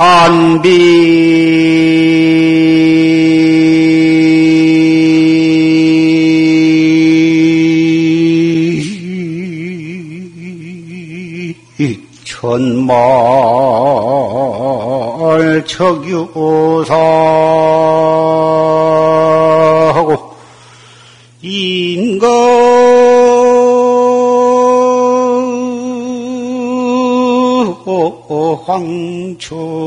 안비. 0.00 0.68
천말 12.24 12.78
척유사하고 15.66 16.88
인간 21.42 22.38
황천 28.68 29.77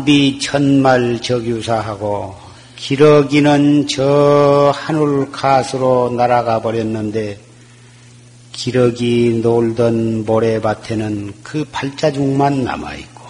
안비 0.00 0.38
천말 0.38 1.20
적유사하고 1.20 2.34
기러기는 2.76 3.86
저 3.86 4.72
하늘 4.74 5.30
가수로 5.30 6.12
날아가 6.16 6.62
버렸는데 6.62 7.38
기러기 8.52 9.40
놀던 9.42 10.24
모래밭에는 10.24 11.34
그 11.42 11.64
발자국만 11.70 12.64
남아있고 12.64 13.20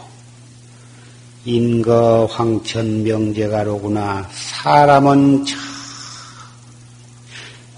인거 1.44 2.28
황천 2.30 3.02
명제가로구나 3.02 4.28
사람은 4.30 5.44
저 5.46 5.56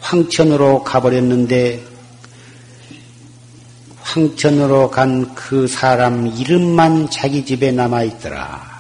황천으로 0.01 0.83
가버렸는데 0.85 1.83
황천으로 4.03 4.91
간 4.91 5.33
그 5.53 5.67
사람 5.67 6.27
이름만 6.29 7.11
자기 7.11 7.45
집에 7.45 7.71
남아있더라. 7.73 8.72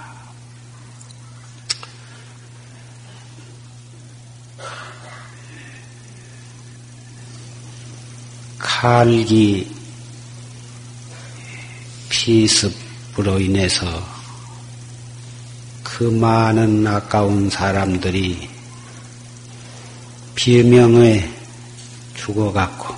칼기 8.83 9.73
피습으로 12.09 13.39
인해서 13.39 13.87
그 15.85 16.03
많은 16.03 16.85
아까운 16.89 17.49
사람들이 17.49 18.49
비명에 20.35 21.31
죽어갔고 22.15 22.93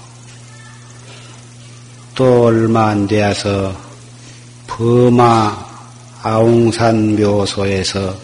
또 2.15 2.45
얼마 2.45 2.87
안 2.87 3.07
되어서 3.07 3.79
버마 4.67 5.67
아웅산 6.23 7.15
묘소에서 7.17 8.19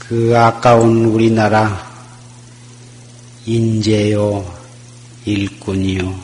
그 0.00 0.36
아까운 0.36 1.04
우리나라 1.04 1.87
인재요, 3.48 4.44
일꾼이요, 5.24 6.20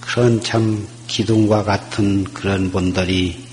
그런 0.00 0.40
참 0.40 0.86
기둥과 1.08 1.64
같은 1.64 2.22
그런 2.22 2.70
분들이 2.70 3.44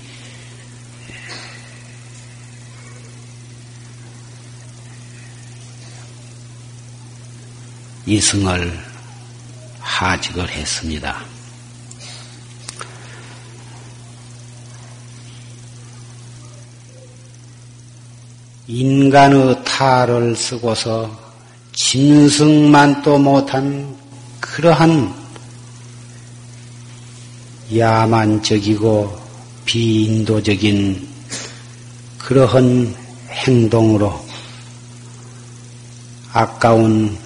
이승을 8.06 8.72
하직을 9.80 10.48
했습니다. 10.48 11.24
인간의 18.68 19.64
탈을 19.64 20.36
쓰고서 20.36 21.27
짐승만도 21.90 23.16
못한 23.16 23.96
그러한 24.40 25.10
야만적이고 27.74 29.18
비인도적인 29.64 31.08
그러한 32.18 32.94
행동으로 33.30 34.22
아까운 36.34 37.16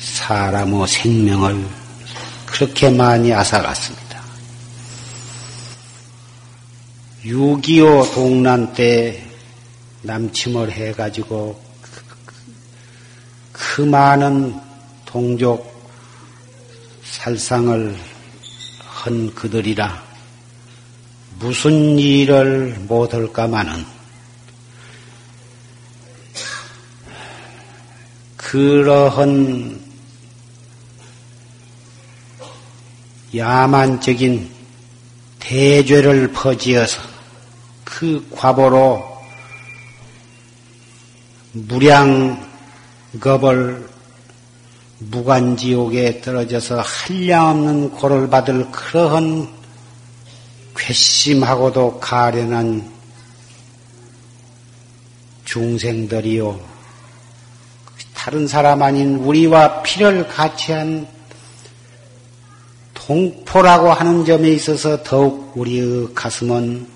사람의 0.00 0.88
생명을 0.88 1.64
그렇게 2.44 2.90
많이 2.90 3.32
앗아갔습니다. 3.32 4.20
6.25 7.24 8.14
동란 8.14 8.72
때 8.72 9.24
남침을 10.02 10.72
해가지고 10.72 11.67
그 13.58 13.82
많은 13.82 14.54
동족 15.04 15.76
살상을 17.02 17.96
한 18.84 19.34
그들이라. 19.34 20.08
무슨 21.40 21.98
일을 21.98 22.76
못할까마는 22.86 23.84
그러한 28.36 29.80
야만적인 33.34 34.50
대죄를 35.38 36.32
퍼지어서 36.32 37.00
그 37.84 38.26
과보로 38.30 39.18
무량 41.52 42.47
겁을 43.20 43.88
무간지옥에 44.98 46.20
떨어져서 46.20 46.80
한량없는 46.80 47.90
고를 47.92 48.28
받을 48.28 48.70
그러한 48.70 49.48
괘씸하고도 50.76 52.00
가련한 52.00 52.92
중생들이요. 55.44 56.60
다른 58.14 58.46
사람 58.46 58.82
아닌 58.82 59.16
우리와 59.16 59.82
피를 59.82 60.28
같이 60.28 60.72
한 60.72 61.06
동포라고 62.92 63.90
하는 63.90 64.24
점에 64.24 64.50
있어서 64.50 65.02
더욱 65.02 65.52
우리의 65.56 66.08
가슴은 66.14 66.86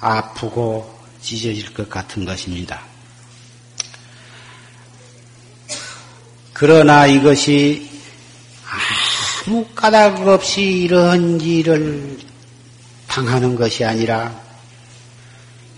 아프고 0.00 0.88
찢어질 1.20 1.74
것 1.74 1.90
같은 1.90 2.24
것입니다. 2.24 2.89
그러나 6.60 7.06
이것이 7.06 7.88
아무 9.46 9.64
까닭 9.74 10.28
없이 10.28 10.60
이런 10.60 11.40
일을 11.40 12.18
당하는 13.08 13.56
것이 13.56 13.82
아니라 13.82 14.38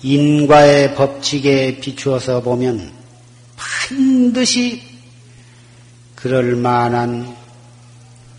인과의 0.03 0.97
법칙에 0.97 1.79
비추어서 1.79 2.43
보면 2.43 2.93
반드시 3.55 4.83
그럴 6.17 6.57
만한 6.57 7.33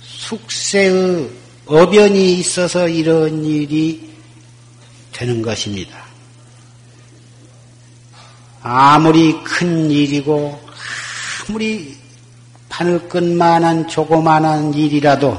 숙세의 0.02 1.30
어변이 1.66 2.34
있어서 2.40 2.90
이런 2.90 3.46
일이 3.46 4.12
되는 5.14 5.42
것입니다. 5.42 5.98
아무리 8.62 9.42
큰 9.46 9.90
일이고 9.90 10.62
아무리 11.48 12.03
바늘 12.76 13.08
끝만한 13.08 13.88
조그만한 13.88 14.74
일이라도 14.74 15.38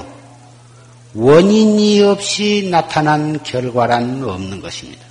원인이 1.14 2.00
없이 2.02 2.69
나타난 2.70 3.42
결과란 3.42 4.22
없는 4.22 4.60
것입니다. 4.60 5.04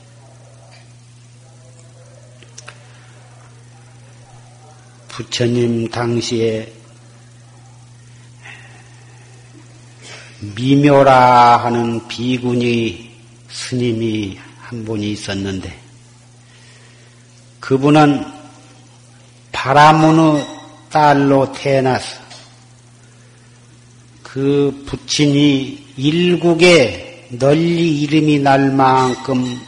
부처님 5.09 5.89
당시에 5.89 6.71
미묘라 10.55 11.57
하는 11.57 12.07
비군이 12.07 13.11
스님이 13.49 14.39
한 14.61 14.85
분이 14.85 15.11
있었는데 15.11 15.77
그분은 17.59 18.25
바라문의 19.51 20.62
딸로 20.93 21.51
태어나서 21.51 22.21
그 24.21 24.83
부친이 24.85 25.85
일국에 25.97 27.29
널리 27.31 28.01
이름이 28.01 28.39
날 28.39 28.71
만큼 28.71 29.59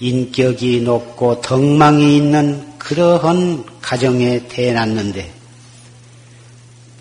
인격이 0.00 0.82
높고 0.82 1.40
덕망이 1.40 2.18
있는 2.18 2.78
그러한 2.78 3.64
가정에 3.80 4.46
태어났는데 4.48 5.32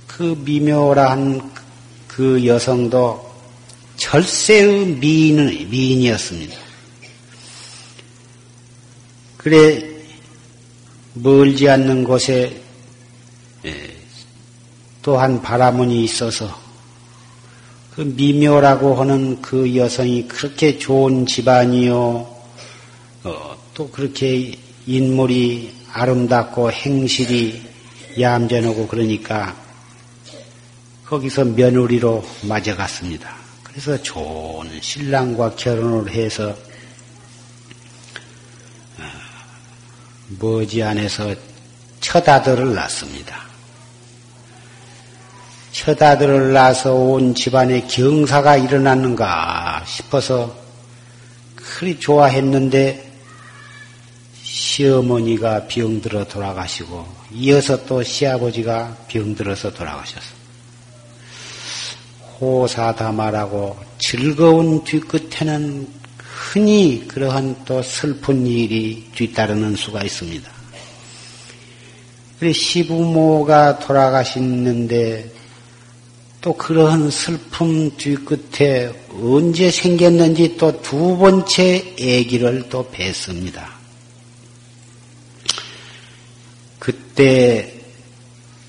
그 0.07 0.41
미묘한 0.45 1.51
그 2.07 2.45
여성도 2.45 3.29
철새의 3.97 4.85
미인, 4.99 5.69
미인이었습니다. 5.69 6.55
그래, 9.35 9.85
멀지 11.13 11.69
않는 11.69 12.05
곳에 12.05 12.53
예, 12.53 12.66
또한 15.07 15.41
바라문이 15.41 16.03
있어서 16.03 16.53
그 17.95 18.01
미묘라고 18.01 18.95
하는 18.95 19.41
그 19.41 19.73
여성이 19.77 20.27
그렇게 20.27 20.77
좋은 20.77 21.25
집안이요, 21.25 22.27
어, 23.23 23.57
또 23.73 23.89
그렇게 23.89 24.59
인물이 24.85 25.73
아름답고 25.93 26.73
행실이 26.73 27.61
얌전하고 28.19 28.85
그러니까 28.89 29.55
거기서 31.05 31.45
며느리로 31.45 32.21
맞아갔습니다. 32.41 33.33
그래서 33.63 34.03
좋은 34.03 34.69
신랑과 34.81 35.55
결혼을 35.55 36.11
해서 36.11 36.49
어, 38.99 39.03
머지 40.37 40.83
안에서 40.83 41.33
첫 42.01 42.27
아들을 42.27 42.75
낳습니다. 42.75 43.47
첫 45.87 46.01
아들을 46.01 46.51
낳아서 46.51 46.93
온 46.93 47.33
집안에 47.33 47.87
경사가 47.87 48.57
일어났는가 48.57 49.85
싶어서 49.87 50.53
그리 51.55 51.97
좋아했는데 51.97 53.09
시어머니가 54.43 55.67
병들어 55.67 56.25
돌아가시고 56.25 57.07
이어서 57.31 57.85
또 57.85 58.03
시아버지가 58.03 58.97
병들어서 59.07 59.73
돌아가셨어. 59.73 60.27
호사다마라고 62.41 63.77
즐거운 63.97 64.83
뒤끝에는 64.83 65.87
흔히 66.17 67.07
그러한 67.07 67.63
또 67.63 67.81
슬픈 67.81 68.45
일이 68.45 69.09
뒤따르는 69.15 69.77
수가 69.77 70.03
있습니다. 70.03 70.51
시부모가 72.53 73.79
돌아가시는데 73.79 75.36
또 76.47 76.53
그러한 76.53 77.11
슬픔 77.11 77.91
뒤끝에 77.97 78.89
언제 79.21 79.69
생겼는지 79.69 80.55
또 80.55 80.71
두 80.81 81.17
번째 81.17 81.83
아기를 81.99 82.69
또 82.69 82.89
뵀습니다. 82.89 83.65
그때 86.79 87.69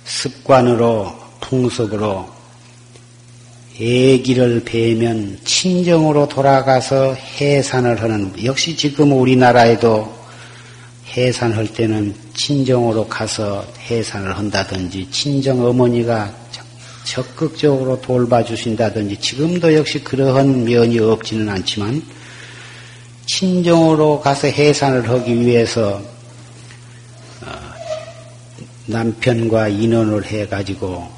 습관으로 0.05 1.15
풍습으로 1.41 2.29
애기를 3.81 4.65
베면 4.65 5.39
친정으로 5.45 6.29
돌아가서 6.29 7.15
해산을 7.15 8.03
하는 8.03 8.33
역시 8.45 8.77
지금 8.77 9.13
우리나라에도 9.13 10.13
해산할 11.17 11.69
때는 11.69 12.13
친정으로 12.35 13.07
가서 13.07 13.65
해산을 13.89 14.37
한다든지 14.37 15.09
친정 15.13 15.65
어머니가 15.65 16.48
적극적으로 17.09 18.01
돌봐주신다든지 18.03 19.19
지금도 19.19 19.75
역시 19.75 20.05
그러한 20.05 20.65
면이 20.65 20.99
없지는 20.99 21.49
않지만 21.49 22.03
친정으로 23.25 24.21
가서 24.21 24.49
해산을 24.49 25.09
하기 25.09 25.41
위해서 25.41 26.03
어, 27.43 27.51
남편과 28.87 29.69
인원을 29.69 30.27
해가지고 30.27 30.87
어, 30.87 31.11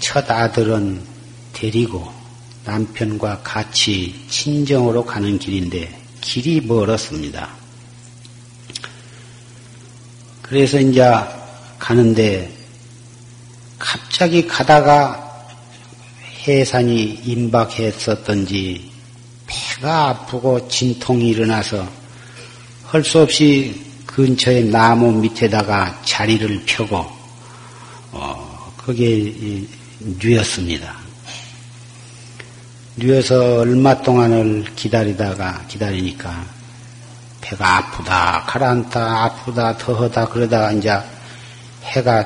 첫 0.00 0.28
아들은 0.28 1.00
데리고 1.52 2.10
남편과 2.64 3.42
같이 3.44 4.14
친정으로 4.28 5.04
가는 5.04 5.38
길인데 5.38 5.96
길이 6.20 6.60
멀었습니다. 6.60 7.50
그래서 10.42 10.80
이제 10.80 11.04
가는데 11.78 12.55
갑자기 13.78 14.46
가다가 14.46 15.22
해산이 16.46 17.20
임박했었던지 17.24 18.90
배가 19.46 20.08
아프고 20.08 20.68
진통이 20.68 21.28
일어나서 21.28 21.86
할 22.86 23.02
수 23.04 23.20
없이 23.20 23.84
근처에 24.06 24.62
나무 24.62 25.12
밑에다가 25.12 26.00
자리를 26.04 26.62
펴고 26.64 27.04
어, 28.12 28.72
거기에 28.78 29.66
누였습니다. 30.00 30.94
누워서 32.96 33.58
얼마 33.58 34.00
동안을 34.00 34.64
기다리다가 34.74 35.66
기다리니까 35.68 36.46
배가 37.42 37.76
아프다 37.76 38.44
가라앉다 38.46 39.24
아프다 39.24 39.76
더하다 39.76 40.28
그러다가 40.28 40.72
이제 40.72 40.98
해가 41.84 42.24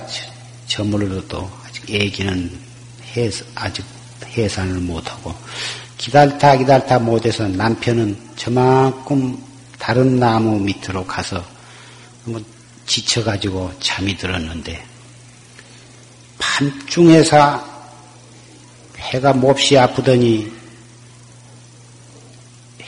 저물어도 0.71 1.51
아직 1.67 1.91
애기는 1.91 2.59
해, 3.17 3.31
아직 3.57 3.85
해산을 4.25 4.77
못하고 4.77 5.35
기다리다 5.99 6.57
기다리다 6.59 7.01
못해서 7.01 7.47
남편은 7.49 8.17
저만큼 8.37 9.37
다른 9.79 10.21
나무 10.21 10.61
밑으로 10.61 11.05
가서 11.05 11.45
뭐 12.25 12.41
지쳐가지고 12.87 13.73
잠이 13.81 14.17
들었는데 14.17 14.87
밤중에서 16.39 17.69
해가 18.99 19.33
몹시 19.33 19.77
아프더니 19.77 20.53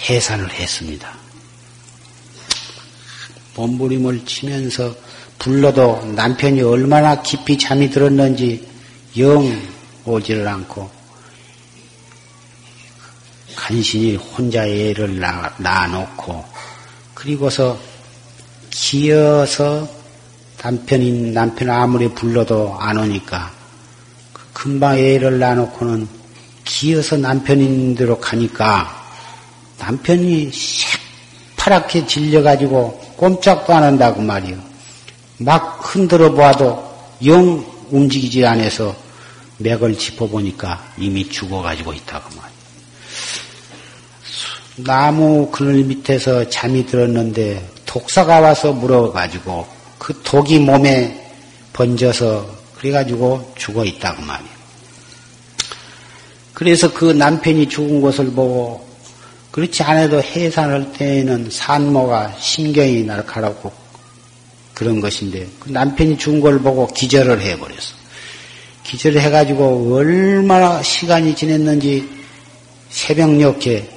해산을 0.08 0.52
했습니다. 0.52 1.12
몸부림을 3.56 4.24
치면서 4.24 4.94
불러도 5.42 6.12
남편이 6.14 6.62
얼마나 6.62 7.20
깊이 7.20 7.58
잠이 7.58 7.90
들었는지 7.90 8.64
영 9.18 9.60
오지를 10.04 10.46
않고 10.46 10.88
간신히 13.56 14.14
혼자 14.14 14.64
애를 14.64 15.18
낳, 15.18 15.52
낳아놓고 15.58 16.44
그리고서 17.14 17.76
기어서 18.70 19.88
남편인 20.62 21.34
남편 21.34 21.70
아무리 21.70 22.06
불러도 22.08 22.76
안 22.78 22.98
오니까 22.98 23.50
그 24.32 24.42
금방 24.52 24.96
애를 24.96 25.40
낳아놓고는 25.40 26.06
기어서 26.64 27.16
남편인 27.16 27.96
대로 27.96 28.16
가니까 28.20 29.04
남편이 29.80 30.52
새파랗게 30.52 32.06
질려가지고 32.06 33.14
꼼짝도 33.16 33.74
안 33.74 33.82
한다고 33.82 34.20
말이요. 34.20 34.71
막 35.38 35.80
흔들어 35.82 36.32
보아도 36.32 36.92
영 37.24 37.64
움직이지 37.90 38.44
않아서 38.46 38.94
맥을 39.58 39.96
짚어보니까 39.96 40.92
이미 40.98 41.28
죽어가지고 41.28 41.92
있다고 41.92 42.28
말이야. 42.36 42.52
나무 44.76 45.50
그늘 45.50 45.84
밑에서 45.84 46.48
잠이 46.48 46.86
들었는데 46.86 47.70
독사가 47.84 48.40
와서 48.40 48.72
물어가지고 48.72 49.66
그 49.98 50.18
독이 50.22 50.58
몸에 50.58 51.18
번져서 51.72 52.62
그래가지고 52.78 53.52
죽어 53.56 53.84
있다고 53.84 54.22
말이야. 54.22 54.48
그래서 56.54 56.92
그 56.92 57.12
남편이 57.12 57.68
죽은 57.68 58.00
것을 58.00 58.26
보고 58.32 58.86
그렇지 59.50 59.82
않아도 59.82 60.22
해산할 60.22 60.92
때에는 60.94 61.50
산모가 61.50 62.36
신경이 62.38 63.04
날카롭고 63.04 63.81
그런 64.82 65.00
것인데 65.00 65.46
그 65.60 65.70
남편이 65.70 66.18
죽은 66.18 66.40
걸 66.40 66.58
보고 66.60 66.86
기절을 66.88 67.40
해버렸어. 67.40 68.02
기절을 68.82 69.20
해가지고 69.20 69.94
얼마나 69.94 70.82
시간이 70.82 71.36
지냈는지 71.36 72.08
새벽녘에 72.90 73.88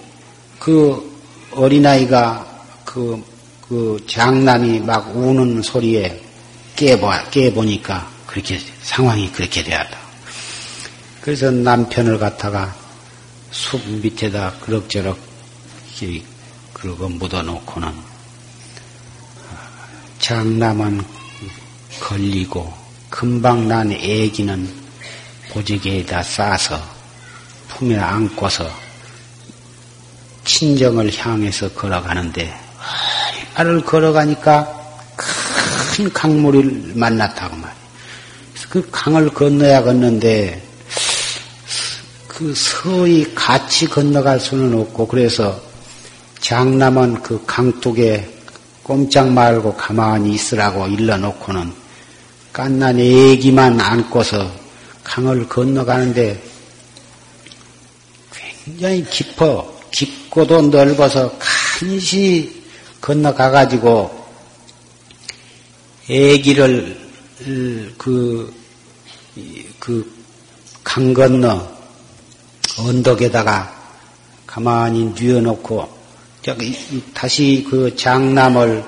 그 0.60 1.12
어린아이가 1.52 2.64
그, 2.86 3.24
그 3.68 3.98
장남이 4.08 4.82
막 4.82 5.16
우는 5.16 5.64
소리에 5.64 6.22
깨보, 6.76 7.10
깨보니까 7.32 8.10
그렇게 8.28 8.60
상황이 8.84 9.32
그렇게 9.32 9.64
되었다. 9.64 9.98
그래서 11.22 11.50
남편을 11.50 12.20
갖다가 12.20 12.76
숲 13.50 13.82
밑에다 13.88 14.54
그럭저럭 14.62 15.18
그러고 16.74 17.10
묻어놓고는 17.10 18.15
장남은 20.26 21.04
걸리고 22.02 22.74
금방 23.12 23.68
난 23.68 23.92
애기는 23.92 24.68
보지개에다 25.52 26.24
싸서 26.24 26.82
품에 27.68 27.96
안고서 27.96 28.68
친정을 30.44 31.16
향해서 31.16 31.70
걸어가는데 31.74 32.52
알을 33.54 33.84
걸어가니까 33.84 34.68
큰 35.16 36.12
강물을 36.12 36.94
만났다고 36.96 37.56
말이에요. 37.58 37.80
그 38.72 38.90
강을 38.92 39.30
건너야 39.30 39.84
걷는데 39.84 40.60
그 42.28 42.52
서히 42.56 43.32
같이 43.36 43.86
건너갈 43.86 44.40
수는 44.40 44.74
없고 44.74 45.08
그래서 45.08 45.62
장남은 46.42 47.22
그 47.22 47.44
강둑에 47.46 48.35
꼼짝 48.86 49.32
말고 49.32 49.76
가만히 49.76 50.34
있으라고 50.36 50.86
일러놓고는 50.86 51.74
깐난 52.54 53.00
애기만 53.00 53.82
안고서 53.82 54.48
강을 55.04 55.50
건너가는데 55.50 56.40
굉장히 58.64 59.04
깊어 59.10 59.76
깊고도 59.90 60.62
넓어서 60.70 61.36
간시 61.40 62.64
건너가가지고 63.02 64.28
애기를 66.08 67.00
그, 67.98 68.54
그, 69.80 70.16
강 70.84 71.12
건너 71.12 71.68
언덕에다가 72.78 73.74
가만히 74.46 75.12
뉘어놓고 75.16 75.95
저기 76.46 76.78
다시 77.12 77.66
그 77.68 77.96
장남을 77.96 78.86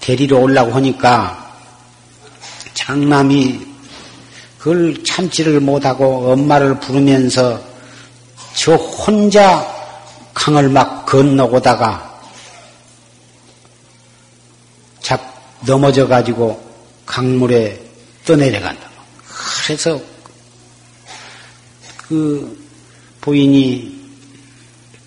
데리러 0.00 0.38
오려고 0.38 0.72
하니까 0.72 1.56
장남이 2.74 3.64
그걸 4.58 5.04
참지를 5.04 5.60
못하고 5.60 6.32
엄마를 6.32 6.80
부르면서 6.80 7.62
저 8.56 8.74
혼자 8.74 9.64
강을 10.34 10.68
막 10.68 11.06
건너고다가 11.06 12.20
잡 15.00 15.20
넘어져 15.64 16.08
가지고 16.08 16.60
강물에 17.06 17.80
떠내려간다. 18.24 18.90
그래서 19.64 20.00
그 22.08 22.66
부인이 23.20 24.05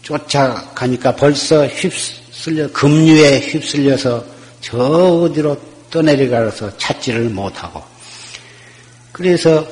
쫓아가니까 0.09 1.15
벌써 1.15 1.67
휩쓸려 1.67 2.71
급류에 2.71 3.39
휩쓸려서 3.41 4.25
저 4.59 4.77
어디로 4.77 5.55
떠내려가서 5.91 6.77
찾지를 6.77 7.29
못하고. 7.29 7.81
그래서 9.11 9.65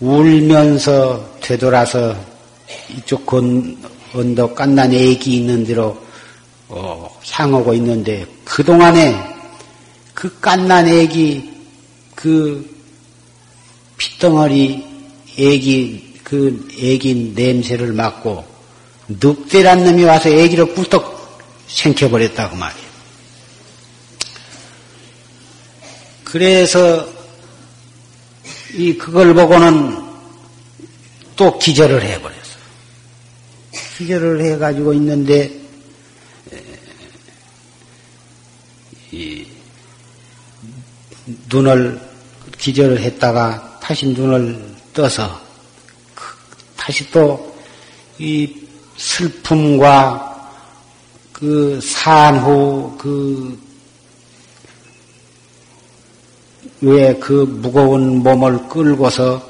울면서 0.00 1.38
되돌아서 1.40 2.14
이쪽 2.90 3.24
건, 3.24 3.76
언덕 4.14 4.54
깐난 4.54 4.92
애기 4.92 5.36
있는 5.36 5.64
데로 5.64 5.98
어, 6.68 7.10
향하고 7.30 7.72
있는데 7.74 8.26
그동안에 8.44 9.16
그 10.12 10.38
깐난 10.40 10.86
애기 10.86 11.50
그 12.14 12.76
핏덩어리 13.96 14.86
애기 15.38 16.14
그 16.22 16.68
애기 16.78 17.32
냄새를 17.34 17.92
맡고 17.92 18.57
늑대란 19.08 19.84
놈이 19.84 20.04
와서 20.04 20.28
애기를 20.28 20.74
꿀떡 20.74 21.18
생켜버렸다고 21.66 22.56
말이에요. 22.56 22.88
그래서 26.24 27.08
이 28.74 28.96
그걸 28.98 29.34
보고는 29.34 30.06
또 31.36 31.58
기절을 31.58 32.02
해버렸어. 32.02 32.38
기절을 33.96 34.44
해가지고 34.44 34.92
있는데 34.94 35.58
이 39.10 39.46
눈을 41.50 42.00
기절을 42.58 43.00
했다가 43.00 43.80
다시 43.82 44.06
눈을 44.08 44.76
떠서 44.92 45.40
그 46.14 46.24
다시 46.76 47.10
또 47.10 47.58
이 48.18 48.67
슬픔과 48.98 50.52
그 51.32 51.80
산후 51.82 52.98
그왜 56.80 57.16
그 57.18 57.32
무거운 57.62 58.22
몸을 58.22 58.68
끌고서 58.68 59.48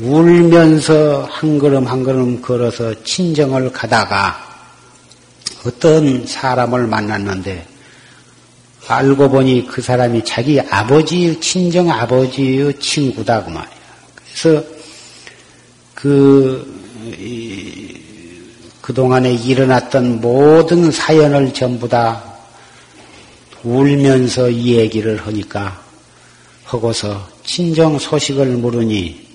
울면서 0.00 1.28
한 1.30 1.58
걸음 1.58 1.86
한 1.86 2.02
걸음 2.02 2.40
걸어서 2.40 2.94
친정을 3.04 3.70
가다가 3.72 4.36
어떤 5.66 6.26
사람을 6.26 6.86
만났는데 6.86 7.72
알고 8.86 9.30
보니 9.30 9.66
그 9.66 9.80
사람이 9.80 10.24
자기 10.24 10.60
아버지, 10.60 11.38
친정 11.40 11.90
아버지의 11.90 12.78
친구다, 12.78 13.44
그 13.44 13.50
말이야. 13.50 13.70
그래서 14.16 14.64
그, 15.94 16.82
그동안에 18.92 19.32
일어났던 19.32 20.20
모든 20.20 20.90
사연을 20.90 21.54
전부 21.54 21.88
다 21.88 22.22
울면서 23.64 24.50
이 24.50 24.76
얘기를 24.76 25.16
하니까, 25.26 25.80
하고서 26.64 27.26
친정 27.42 27.98
소식을 27.98 28.46
물으니, 28.48 29.28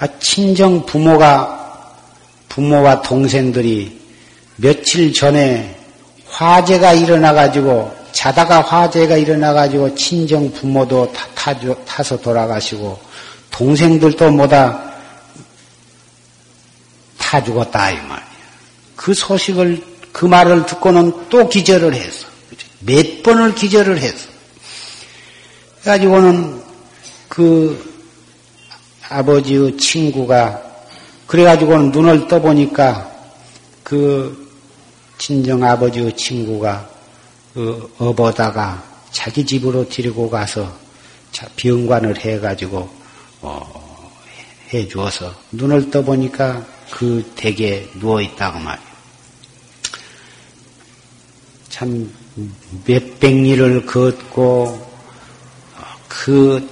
아, 0.00 0.08
친정 0.18 0.84
부모가, 0.84 1.94
부모와 2.48 3.02
동생들이 3.02 3.96
며칠 4.56 5.12
전에 5.12 5.78
화재가 6.28 6.94
일어나 6.94 7.32
가지고 7.32 7.94
자다가 8.10 8.60
화재가 8.62 9.18
일어나 9.18 9.52
가지고 9.52 9.94
친정 9.94 10.50
부모도 10.50 11.12
다 11.12 11.28
타주, 11.36 11.76
타서 11.86 12.16
돌아가시고 12.16 12.98
동생들도 13.52 14.32
뭐다 14.32 14.82
타 17.18 17.44
죽었다 17.44 17.90
이 17.92 17.96
말이야. 17.98 18.25
그 18.96 19.14
소식을 19.14 19.82
그 20.12 20.24
말을 20.24 20.66
듣고는 20.66 21.28
또 21.28 21.48
기절을 21.48 21.94
했어. 21.94 22.26
몇 22.80 23.22
번을 23.22 23.54
기절을 23.54 23.98
했어. 23.98 24.28
그래가지고는 25.82 26.62
그 27.28 27.94
아버지의 29.08 29.76
친구가 29.76 30.62
그래가지고는 31.26 31.92
눈을 31.92 32.28
떠보니까 32.28 33.12
그 33.82 34.48
친정 35.18 35.62
아버지의 35.62 36.16
친구가 36.16 36.88
그 37.54 37.94
업어다가 37.98 38.82
자기 39.10 39.44
집으로 39.44 39.88
데리고 39.88 40.28
가서 40.28 40.76
병관을 41.56 42.18
해가지고 42.18 42.88
어, 43.42 44.12
해 44.72 44.88
주어서 44.88 45.34
눈을 45.52 45.90
떠보니까 45.90 46.64
그 46.90 47.32
댁에 47.36 47.88
누워 47.98 48.20
있다고 48.20 48.58
말이에요. 48.58 48.85
참 51.76 52.10
몇백 52.86 53.42
리를 53.42 53.84
걷고 53.84 54.80
그 56.08 56.66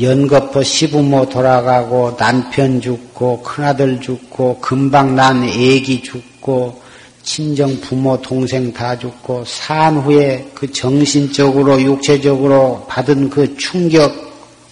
연거푸 0.00 0.62
시부모 0.62 1.28
돌아가고 1.28 2.16
남편 2.16 2.80
죽고 2.80 3.42
큰아들 3.42 4.00
죽고 4.00 4.60
금방 4.60 5.16
난 5.16 5.42
애기 5.42 6.00
죽고 6.00 6.80
친정 7.24 7.80
부모 7.80 8.22
동생 8.22 8.72
다 8.72 8.96
죽고 8.96 9.44
산 9.44 9.96
후에 9.96 10.48
그 10.54 10.70
정신적으로 10.70 11.82
육체적으로 11.82 12.86
받은 12.88 13.28
그 13.30 13.56
충격 13.56 14.14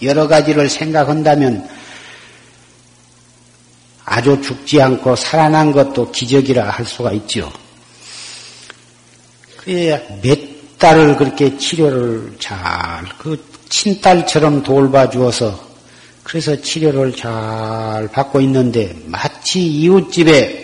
여러 0.01 0.25
가지를 0.25 0.69
생각한다면 0.69 1.67
아주 4.05 4.41
죽지 4.41 4.81
않고 4.81 5.17
살아난 5.17 5.73
것도 5.73 6.11
기적이라 6.11 6.69
할 6.69 6.85
수가 6.85 7.11
있 7.11 7.27
죠. 9.65 10.19
몇 10.21 10.77
달을 10.77 11.17
그렇게 11.17 11.57
치료를 11.57 12.35
잘, 12.39 13.05
그 13.17 13.43
친딸처럼 13.69 14.63
돌봐주어서 14.63 15.75
그래서 16.23 16.59
치료를 16.59 17.15
잘 17.15 18.07
받고 18.11 18.41
있는데 18.41 18.95
마치 19.05 19.65
이웃집에 19.65 20.63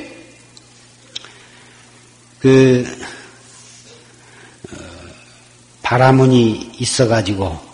그 2.40 2.86
어, 4.72 4.76
바라문이 5.84 6.72
있어가지고 6.80 7.72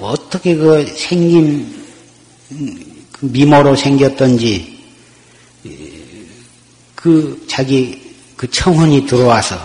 어떻게 0.00 0.54
그 0.54 0.86
생김 0.86 1.84
그 3.12 3.26
미모로 3.26 3.76
생겼던지 3.76 4.78
그 6.94 7.44
자기 7.48 8.03
그 8.36 8.50
청혼이 8.50 9.06
들어와서 9.06 9.56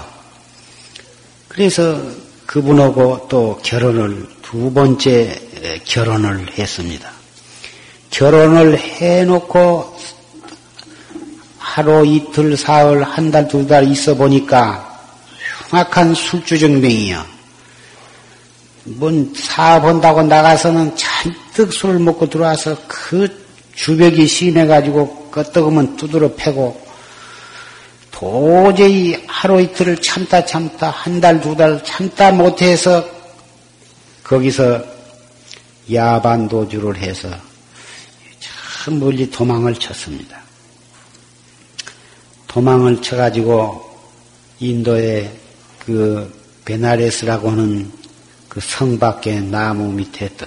그래서 1.48 2.00
그분하고 2.46 3.28
또 3.30 3.60
결혼을 3.64 4.28
두 4.42 4.72
번째 4.72 5.40
결혼을 5.86 6.58
했습니다. 6.58 7.10
결혼을 8.10 8.78
해놓고 8.80 9.98
하루 11.58 12.06
이틀 12.06 12.58
사흘 12.58 13.04
한 13.04 13.32
달 13.32 13.48
두 13.48 13.68
달 13.68 13.88
있어 13.92 14.16
보니까 14.16 15.00
흉악한 15.70 16.16
술주정뱅이야. 16.16 17.26
뭔 18.86 19.32
사본다고 19.36 20.24
나가서는 20.24 20.96
잔뜩 20.96 21.72
술을 21.72 22.00
먹고 22.00 22.28
들어와서 22.28 22.76
그 22.88 23.28
주벽이 23.76 24.26
심해가지고 24.26 25.30
끄떡으면 25.30 25.96
두드러 25.96 26.34
패고 26.36 26.89
도저히 28.12 29.24
하루 29.28 29.62
이틀을 29.62 30.02
참다 30.02 30.46
참다 30.46 30.90
한 30.90 31.22
달두달 31.22 31.84
참다 31.84 32.32
못해서 32.32 33.06
거기서 34.24 34.84
야반 35.92 36.48
도주를 36.48 36.98
해서 36.98 37.30
참 38.40 39.00
멀리 39.00 39.30
도망을 39.30 39.76
쳤습니다. 39.76 40.42
도망을 42.48 43.02
쳐가지고 43.02 43.90
인도의 44.60 45.32
그 45.86 46.32
베나레스라고 46.66 47.52
하는 47.52 48.00
그 48.50 48.60
성 48.60 48.98
밖에 48.98 49.40
나무 49.40 49.92
밑에 49.94 50.28
떠 50.36 50.46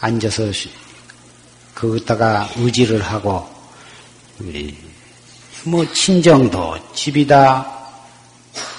앉아서 0.00 0.44
거기다가 1.74 2.48
의지를 2.56 3.02
하고 3.02 3.48
뭐 5.64 5.86
친정도 5.92 6.76
집이 6.94 7.26
다 7.26 7.66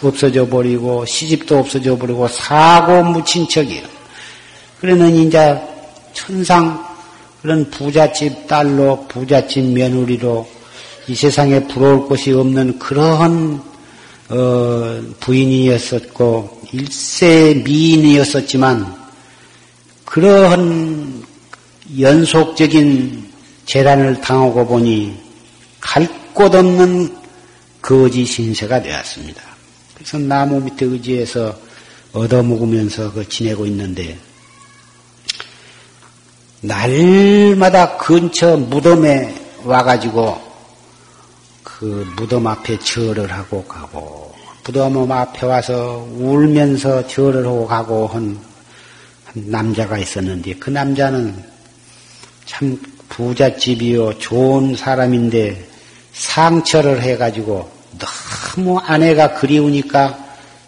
없어져 0.02 0.48
버리고 0.48 1.06
시집도 1.06 1.60
없어져 1.60 1.98
버리고 1.98 2.28
사고 2.28 3.04
묻힌 3.04 3.48
척이요. 3.48 3.82
그러는 4.80 5.16
이제 5.16 5.58
천상 6.14 6.86
그런 7.42 7.70
부잣집 7.70 8.48
딸로 8.48 9.06
부잣집 9.08 9.64
며느리로 9.64 10.48
이 11.08 11.16
세상에 11.16 11.68
부러울 11.68 12.08
것이 12.08 12.32
없는 12.32 12.80
그러한 12.80 13.62
어, 14.30 15.02
부인이었었고 15.20 16.62
일세 16.72 17.62
미인이었었지만 17.64 19.04
그러한 20.06 21.24
연속적인 22.00 23.32
재난을 23.66 24.22
당하고 24.22 24.66
보니 24.66 25.18
갈 25.80 26.08
곳 26.34 26.54
없는 26.56 27.16
거지 27.82 28.26
신세가 28.26 28.82
되었습니다. 28.82 29.42
그래서 29.96 30.18
나무 30.18 30.60
밑에 30.62 30.86
의지해서 30.86 31.58
얻어먹으면서 32.14 33.12
그 33.12 33.28
지내고 33.28 33.66
있는데 33.66 34.18
날마다 36.62 37.98
근처 37.98 38.56
무덤에 38.56 39.36
와가지고 39.64 40.42
그 41.64 42.08
무덤 42.16 42.48
앞에 42.48 42.80
절을 42.80 43.32
하고 43.32 43.64
가고 43.66 44.34
무덤 44.66 45.12
앞에 45.12 45.46
와서 45.46 46.08
울면서 46.16 47.08
절을 47.08 47.46
하고 47.46 47.68
가고 47.68 48.08
한, 48.08 48.40
한 49.26 49.44
남자가 49.48 49.98
있었는데 49.98 50.56
그 50.56 50.70
남자는 50.70 51.44
참 52.46 52.80
부잣집이요 53.10 54.20
좋은 54.20 54.76
사람인데 54.76 55.73
상처를 56.14 57.02
해가지고 57.02 57.72
너무 58.00 58.80
아내가 58.80 59.34
그리우니까 59.34 60.18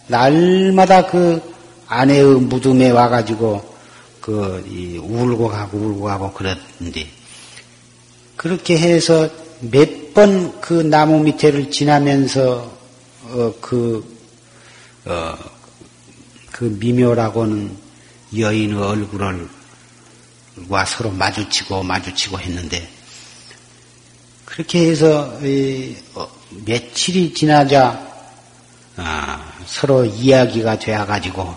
날마다 0.08 1.08
그 1.08 1.41
아내의 1.88 2.23
무덤에 2.41 2.89
와가지고 2.89 3.75
그 4.21 4.99
울고 5.01 5.47
가고 5.47 5.77
울고 5.77 6.03
가고 6.03 6.34
그랬는데 6.34 7.08
그렇게 8.36 8.77
해서 8.77 9.29
몇 9.62 10.05
번 10.15 10.62
그 10.62 10.81
나무 10.81 11.19
밑에를 11.19 11.69
지나면서 11.69 12.71
어, 13.25 13.53
그, 13.60 14.17
어, 15.03 15.38
그 16.53 16.63
미묘라고는 16.79 17.77
여인의 18.38 18.81
얼굴을 18.81 19.49
와 20.69 20.86
서로 20.86 21.12
마주치고 21.12 21.84
마주치고 21.84 22.39
했는데 22.39 22.88
그렇게 24.56 24.89
해서 24.89 25.38
어, 26.13 26.30
며칠이 26.65 27.34
지나자 27.34 28.02
아, 28.96 29.52
서로 29.65 30.06
이야기가 30.06 30.80
되어가지고 30.80 31.54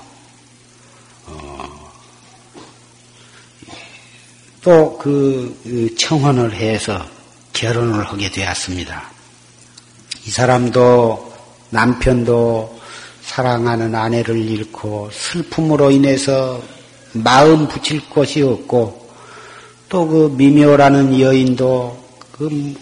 또그 4.63 5.61
그 5.63 5.95
청혼을 5.97 6.53
해서 6.53 7.07
결혼을 7.53 8.05
하게 8.05 8.33
되었습니다. 8.33 9.05
이 10.27 10.31
사람도 10.31 11.33
남편도 11.71 12.81
사랑하는 13.23 13.95
아내를 13.95 14.37
잃고 14.37 15.11
슬픔으로 15.13 15.93
인해서 15.93 16.61
마음 17.13 17.69
붙일 17.69 18.11
것이 18.11 18.43
없고 18.43 19.09
또 19.89 20.09
그 20.09 20.35
미묘라는 20.37 21.21
여인도 21.21 21.97
그 22.33 22.75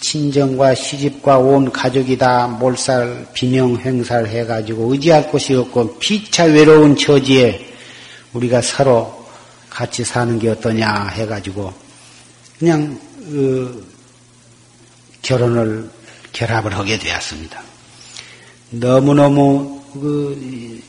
친정과 0.00 0.74
시집과 0.74 1.38
온 1.38 1.70
가족이 1.72 2.16
다 2.18 2.46
몰살 2.46 3.26
비명 3.32 3.76
행사를 3.76 4.28
해가지고 4.28 4.92
의지할 4.92 5.28
곳이 5.30 5.54
없고 5.54 5.98
피차 5.98 6.44
외로운 6.44 6.96
처지에 6.96 7.74
우리가 8.32 8.62
서로 8.62 9.26
같이 9.68 10.04
사는 10.04 10.38
게 10.38 10.50
어떠냐 10.50 11.08
해가지고 11.08 11.72
그냥 12.58 12.98
어, 13.26 13.72
결혼을 15.22 15.90
결합을 16.32 16.74
하게 16.76 16.98
되었습니다. 16.98 17.62
너무너무 18.70 19.82
그 19.92 20.80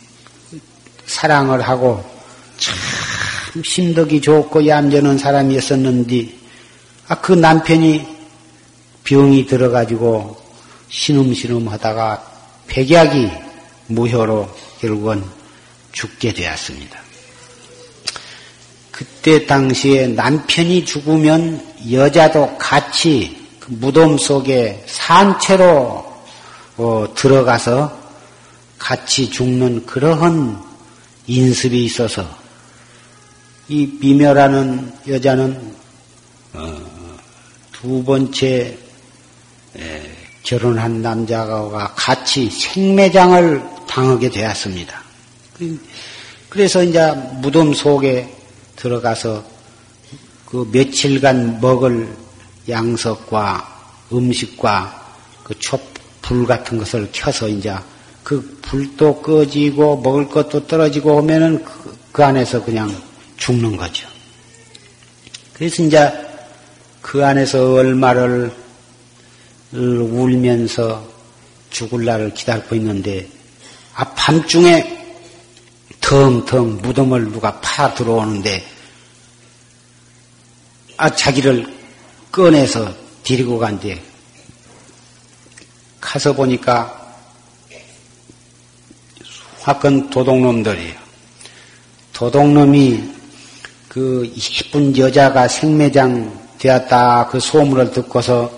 사랑을 1.05 1.61
하고 1.61 2.03
참 2.57 3.63
심덕이 3.63 4.21
좋고 4.21 4.67
얌전한 4.67 5.17
사람이었었는데 5.17 6.29
아, 7.07 7.21
그 7.21 7.31
남편이 7.31 8.16
병이 9.07 9.45
들어가지고 9.45 10.35
신음신음 10.89 11.69
하다가 11.69 12.21
백약이 12.67 13.31
무효로 13.87 14.53
결국은 14.81 15.23
죽게 15.93 16.33
되었습니다. 16.33 16.99
그때 18.91 19.45
당시에 19.45 20.07
남편이 20.07 20.83
죽으면 20.83 21.65
여자도 21.89 22.57
같이 22.57 23.47
그 23.61 23.71
무덤 23.71 24.17
속에 24.17 24.83
산채로 24.87 26.05
어, 26.75 27.13
들어가서 27.15 27.97
같이 28.77 29.29
죽는 29.29 29.85
그러한 29.85 30.61
인습이 31.27 31.85
있어서 31.85 32.27
이 33.69 33.89
미묘라는 34.01 34.93
여자는 35.07 35.75
어, 36.53 36.97
두 37.71 38.03
번째 38.03 38.47
에, 38.47 38.86
결혼한 40.43 41.01
남자가 41.01 41.93
같이 41.95 42.49
생매장을 42.49 43.63
당하게 43.87 44.29
되었습니다. 44.29 45.03
그래서 46.49 46.83
이제 46.83 47.11
무덤 47.41 47.73
속에 47.73 48.33
들어가서 48.75 49.43
그 50.45 50.69
며칠간 50.71 51.59
먹을 51.59 52.07
양석과 52.69 53.75
음식과 54.13 55.15
그 55.43 55.59
촛불 55.59 56.45
같은 56.45 56.77
것을 56.77 57.09
켜서 57.11 57.47
이제 57.47 57.75
그 58.23 58.59
불도 58.61 59.21
꺼지고 59.21 59.97
먹을 60.01 60.27
것도 60.27 60.67
떨어지고 60.67 61.17
오면은 61.17 61.63
그, 61.63 61.97
그 62.11 62.23
안에서 62.23 62.63
그냥 62.63 62.93
죽는 63.37 63.77
거죠. 63.77 64.07
그래서 65.53 65.83
이제 65.83 66.11
그 67.01 67.25
안에서 67.25 67.73
얼마를 67.73 68.51
울면서 69.71 71.05
죽을 71.69 72.05
날을 72.05 72.33
기다리고 72.33 72.75
있는데 72.75 73.27
아 73.95 74.05
밤중에 74.13 74.95
텅텅 75.99 76.81
무덤을 76.81 77.31
누가 77.31 77.59
파 77.59 77.93
들어오는데 77.93 78.65
아 80.97 81.09
자기를 81.09 81.65
꺼내서 82.31 82.93
데리고 83.23 83.59
간뒤 83.59 83.99
가서 85.99 86.33
보니까 86.33 86.97
화건 89.59 90.09
도둑놈들이에요. 90.09 90.95
도둑놈이 92.13 93.03
그 93.89 94.23
이쁜 94.33 94.97
여자가 94.97 95.49
생매장 95.49 96.47
되었다 96.57 97.27
그 97.27 97.39
소문을 97.41 97.91
듣고서 97.91 98.49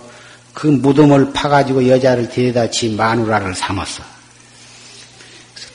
그 0.59 0.67
무덤을 0.67 1.31
파가지고 1.31 1.87
여자를 1.87 2.27
데려다 2.27 2.69
지 2.69 2.89
마누라를 2.89 3.55
삼았어. 3.55 4.03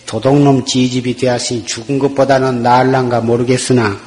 도둑놈 0.05 0.67
지집이 0.67 1.17
되었으니 1.17 1.65
죽은 1.65 1.99
것보다는 1.99 2.63
나을란가 2.63 3.23
모르겠으나 3.23 3.99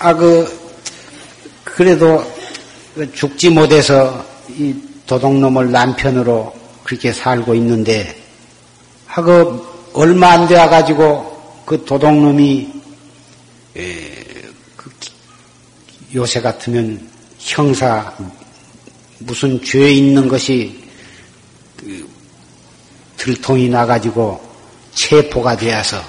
아 0.00 0.14
그 0.14 0.64
그래도 1.62 2.24
죽지 3.14 3.50
못해서 3.50 4.26
이 4.48 4.74
도둑놈을 5.06 5.70
남편으로 5.70 6.52
그렇게 6.82 7.12
살고 7.12 7.54
있는데 7.54 8.20
하고 9.06 9.64
얼마 9.92 10.32
안 10.32 10.48
되어 10.48 10.68
가지고 10.68 11.62
그 11.64 11.84
도둑놈이 11.84 12.68
그 13.74 14.90
요새 16.16 16.40
같으면 16.40 17.13
형사 17.44 18.10
무슨 19.18 19.62
죄 19.62 19.92
있는 19.92 20.26
것이 20.28 20.82
그 21.76 22.08
들통이 23.18 23.68
나가지고 23.68 24.42
체포가 24.94 25.56
되어서 25.56 26.02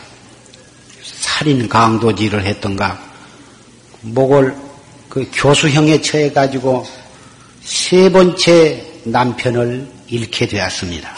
살인 1.04 1.68
강도질을 1.68 2.46
했던가 2.46 3.00
목을 4.02 4.56
그 5.10 5.30
교수형에 5.34 6.02
처해 6.02 6.32
가지고 6.32 6.86
세 7.64 8.10
번째 8.10 8.86
남편을 9.04 9.90
잃게 10.08 10.48
되었습니다. 10.48 11.16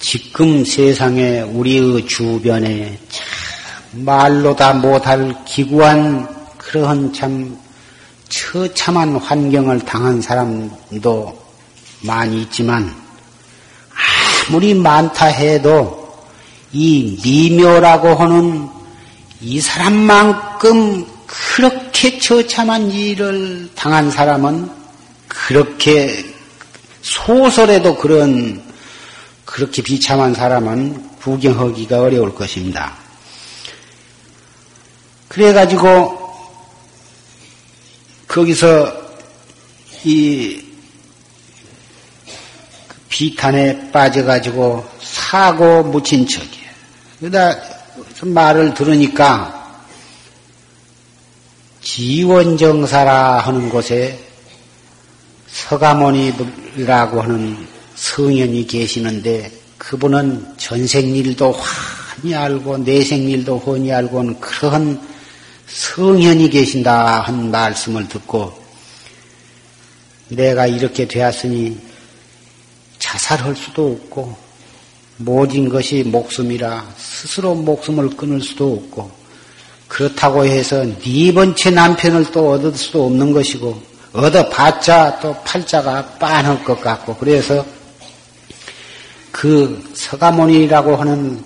지금 0.00 0.64
세상에 0.64 1.40
우리의 1.40 2.06
주변에 2.06 2.98
말로 3.96 4.54
다 4.54 4.72
못할 4.72 5.34
기구한 5.44 6.28
그러한 6.58 7.12
참 7.12 7.56
처참한 8.28 9.16
환경을 9.16 9.80
당한 9.80 10.20
사람도 10.20 11.38
많이 12.02 12.42
있지만 12.42 12.92
아무리 14.48 14.74
많다 14.74 15.26
해도 15.26 16.06
이 16.72 17.18
미묘라고 17.24 18.14
하는 18.14 18.68
이 19.40 19.60
사람만큼 19.60 21.06
그렇게 21.26 22.18
처참한 22.18 22.90
일을 22.90 23.70
당한 23.74 24.10
사람은 24.10 24.70
그렇게 25.28 26.24
소설에도 27.02 27.96
그런 27.96 28.62
그렇게 29.44 29.82
비참한 29.82 30.34
사람은 30.34 31.16
구경하기가 31.20 32.00
어려울 32.00 32.34
것입니다. 32.34 33.05
그래가지고 35.36 36.18
거기서 38.26 38.90
이 40.04 40.64
비탄에 43.10 43.92
빠져가지고 43.92 44.88
사고 45.02 45.82
묻힌 45.82 46.26
척이에요. 46.26 46.70
그러다 47.20 47.54
말을 48.22 48.72
들으니까 48.72 49.84
지원정사라 51.82 53.40
하는 53.40 53.68
곳에 53.68 54.18
서가모니라고 55.48 57.20
하는 57.20 57.68
성현이 57.94 58.66
계시는데 58.66 59.52
그분은 59.76 60.54
전생일도 60.56 61.52
환히 61.52 62.34
알고 62.34 62.78
내생일도 62.78 63.58
훤히 63.58 63.92
알고 63.92 64.40
그런 64.40 65.15
성현이 65.66 66.50
계신다 66.50 67.20
한 67.20 67.50
말씀을 67.50 68.08
듣고 68.08 68.56
내가 70.28 70.66
이렇게 70.66 71.06
되었으니 71.06 71.78
자살할 72.98 73.54
수도 73.56 73.92
없고 73.92 74.36
모진 75.18 75.68
것이 75.68 76.02
목숨이라 76.04 76.94
스스로 76.96 77.54
목숨을 77.54 78.10
끊을 78.10 78.40
수도 78.40 78.74
없고 78.74 79.10
그렇다고 79.88 80.44
해서 80.44 80.84
네 81.00 81.32
번째 81.32 81.70
남편을 81.70 82.30
또 82.32 82.52
얻을 82.52 82.74
수도 82.74 83.06
없는 83.06 83.32
것이고 83.32 83.80
얻어봤자 84.12 85.20
또 85.20 85.34
팔자가 85.44 86.04
빤할 86.18 86.64
것 86.64 86.80
같고 86.80 87.16
그래서 87.16 87.64
그 89.30 89.92
서가모니라고 89.94 90.96
하는 90.96 91.44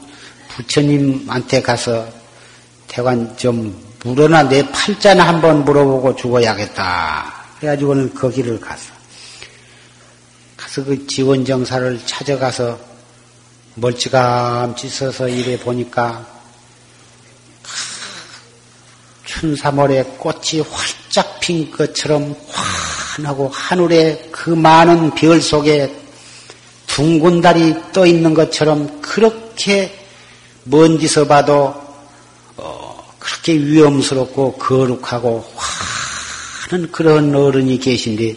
부처님한테 0.48 1.60
가서 1.62 2.06
태관 2.86 3.36
좀 3.36 3.89
물어나 4.02 4.44
내 4.44 4.66
팔자나 4.70 5.28
한번 5.28 5.64
물어보고 5.64 6.16
죽어야겠다. 6.16 7.34
그래가지고는 7.58 8.14
거기를 8.14 8.58
갔어. 8.58 8.92
가서 10.56 10.84
그 10.84 11.06
지원정사를 11.06 12.00
찾아가서 12.06 12.78
멀찌감치 13.74 14.88
서서 14.88 15.28
이래 15.28 15.58
보니까 15.58 16.26
춘삼월에 19.24 20.02
꽃이 20.18 20.60
활짝 20.70 21.38
핀 21.40 21.70
것처럼 21.70 22.34
환하고 22.50 23.48
하늘에 23.48 24.28
그 24.32 24.50
많은 24.50 25.14
별 25.14 25.40
속에 25.40 25.94
둥근 26.86 27.40
달이 27.40 27.92
떠 27.92 28.06
있는 28.06 28.34
것처럼 28.34 29.00
그렇게 29.00 30.06
먼지서 30.64 31.26
봐도 31.26 31.89
그렇게 33.20 33.52
위험스럽고 33.54 34.54
거룩하고 34.54 35.48
화는 36.70 36.90
그런 36.90 37.34
어른이 37.34 37.78
계신데 37.78 38.34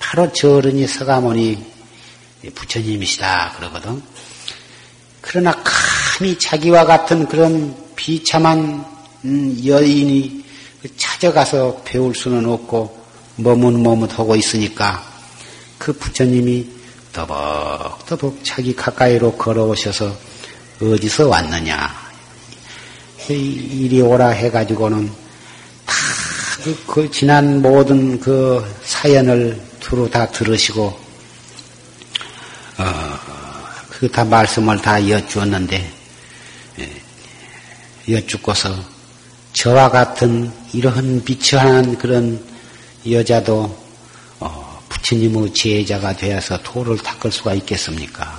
바로 0.00 0.32
저 0.32 0.56
어른이 0.56 0.88
서가모니 0.88 1.72
부처님이시다 2.54 3.52
그러거든. 3.56 4.02
그러나 5.20 5.54
감히 5.62 6.36
자기와 6.38 6.84
같은 6.84 7.28
그런 7.28 7.76
비참한 7.94 8.84
음, 9.24 9.56
여인이 9.64 10.44
찾아가서 10.96 11.82
배울 11.84 12.14
수는 12.14 12.44
없고 12.46 13.00
머뭇머뭇하고 13.36 14.34
있으니까 14.34 15.04
그 15.78 15.92
부처님이 15.92 16.66
더벅더벅 17.12 18.42
자기 18.42 18.74
가까이로 18.74 19.36
걸어오셔서 19.36 20.12
어디서 20.80 21.28
왔느냐 21.28 22.01
이리 23.30 24.00
오라 24.00 24.28
해가지고는 24.28 25.10
다그 25.86 26.84
그 26.86 27.10
지난 27.10 27.62
모든 27.62 28.18
그 28.20 28.64
사연을 28.84 29.60
두루 29.80 30.08
다 30.10 30.26
들으시고 30.30 30.84
어, 32.78 33.22
그 34.02 34.08
다 34.08 34.24
말씀을 34.24 34.82
다 34.82 35.08
여쭈었는데 35.08 35.92
예, 36.80 37.02
여쭙고서 38.12 38.74
저와 39.52 39.90
같은 39.90 40.50
이러한 40.72 41.22
비천한 41.24 41.96
그런 41.98 42.44
여자도 43.08 43.78
어, 44.40 44.82
부처님의 44.88 45.54
제자가 45.54 46.16
되어서 46.16 46.60
도를 46.64 46.98
닦을 46.98 47.30
수가 47.30 47.54
있겠습니까? 47.54 48.36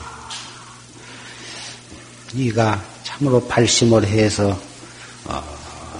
네가 2.33 2.83
참으로 3.05 3.47
발심을 3.47 4.05
해서 4.05 4.59
어, 5.25 5.43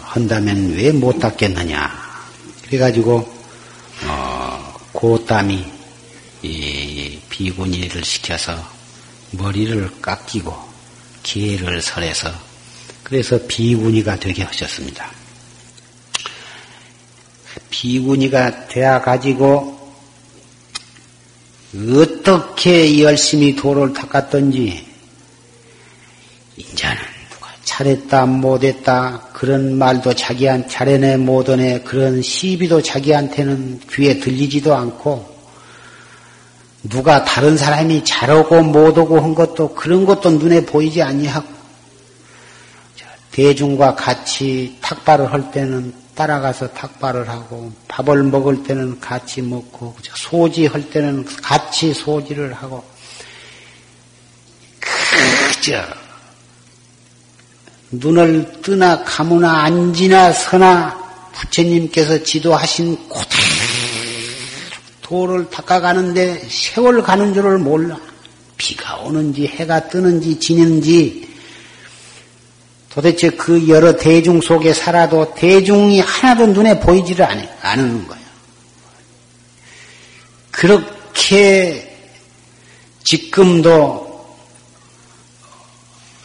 한다면 0.04 0.74
왜 0.74 0.92
못 0.92 1.20
닦겠느냐. 1.20 1.92
그래가지고 2.66 3.34
어, 4.06 4.74
고땀이 4.92 5.66
이 6.44 7.20
비구니를 7.30 8.04
시켜서 8.04 8.56
머리를 9.32 10.02
깎이고 10.02 10.56
기회를 11.24 11.82
설해서 11.82 12.30
그래서 13.04 13.40
비구니가 13.48 14.20
되게 14.20 14.44
하셨습니다. 14.44 15.10
비구니가 17.70 18.68
되어 18.68 19.02
가지고 19.02 19.74
어떻게 21.76 23.02
열심히 23.02 23.56
도를 23.56 23.94
닦았던지 23.94 24.86
누가 26.58 26.96
잘했다 27.74 28.28
못했다 28.28 29.20
그런 29.34 29.80
말도 29.80 30.14
자기한 30.14 30.70
잘해내 30.70 31.18
못하네 31.18 31.82
그런 31.82 32.22
시비도 32.22 32.84
자기한테는 32.84 33.80
귀에 33.92 34.20
들리지도 34.20 34.76
않고 34.76 35.34
누가 36.84 37.26
다른 37.26 37.58
사람이 37.58 38.04
잘하고 38.04 38.62
못하고 38.62 39.20
한 39.20 39.34
것도 39.34 39.74
그런 39.74 40.06
것도 40.06 40.32
눈에 40.32 40.64
보이지 40.66 41.02
아니하고 41.02 41.48
대중과 43.32 43.96
같이 43.96 44.78
탁발을 44.80 45.34
할 45.34 45.52
때는 45.52 45.96
따라가서 46.14 46.74
탁발을 46.74 47.28
하고 47.28 47.72
밥을 47.88 48.22
먹을 48.22 48.62
때는 48.62 49.00
같이 49.00 49.42
먹고 49.42 49.96
소지 50.14 50.68
할 50.68 50.92
때는 50.92 51.26
같이 51.42 51.92
소지를 51.92 52.54
하고 52.54 52.84
그저 54.80 56.03
눈을 57.94 58.62
뜨나 58.62 59.04
감으나 59.04 59.64
앉으나 59.64 60.34
서나 60.34 61.00
부처님께서 61.34 62.24
지도하신 62.24 63.08
고대로 63.08 63.44
도를 65.02 65.50
닦아가는데 65.50 66.48
세월 66.50 67.04
가는 67.04 67.34
줄을 67.34 67.60
몰라 67.60 68.00
비가 68.58 68.96
오는지 68.98 69.48
해가 69.48 69.90
뜨는지 69.90 70.40
지는지 70.40 71.30
도대체 72.90 73.30
그 73.32 73.68
여러 73.68 73.96
대중 73.96 74.42
속에 74.42 74.74
살아도 74.74 75.34
대중이 75.36 76.00
하나도 76.00 76.48
눈에 76.48 76.80
보이지를 76.80 77.26
않는 77.62 78.08
거예요. 78.08 78.24
그렇게 80.52 81.98
지금도 83.04 84.03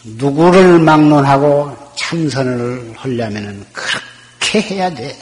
누구를 0.04 0.78
막론하고 0.78 1.76
참선을 1.96 2.94
하려면 2.96 3.64
그렇게 3.72 4.60
해야 4.60 4.92
돼요. 4.92 5.14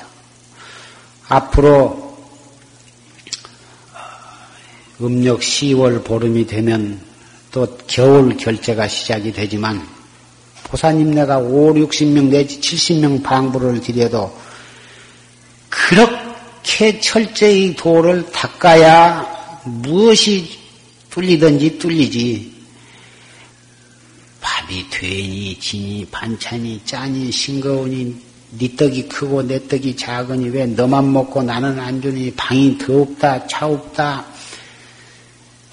앞으로 1.28 2.16
음력 5.00 5.40
10월 5.40 6.04
보름이 6.04 6.46
되면 6.46 7.00
또 7.50 7.78
겨울 7.86 8.36
결제가 8.36 8.88
시작이 8.88 9.32
되지만 9.32 9.86
보사님 10.64 11.10
네가 11.12 11.38
5, 11.38 11.74
60명 11.74 12.28
내지 12.28 12.60
70명 12.60 13.22
방부를 13.22 13.80
드려도 13.80 14.36
그렇게 15.68 17.00
철저히 17.00 17.74
도를 17.76 18.30
닦아야 18.30 19.26
무엇이 19.64 20.58
뚫리든지 21.10 21.78
뚫리지. 21.78 22.55
밥이 24.66 24.90
되니 24.90 25.58
지니 25.60 26.04
반찬이 26.10 26.82
짜니 26.84 27.30
싱거우니 27.30 28.26
네 28.58 28.76
떡이 28.76 29.08
크고 29.08 29.42
내 29.42 29.66
떡이 29.68 29.96
작으니 29.96 30.48
왜 30.48 30.66
너만 30.66 31.12
먹고 31.12 31.42
나는 31.42 31.78
안 31.78 32.02
주니 32.02 32.32
방이 32.34 32.76
더웁다 32.78 33.46
차웁다 33.46 34.24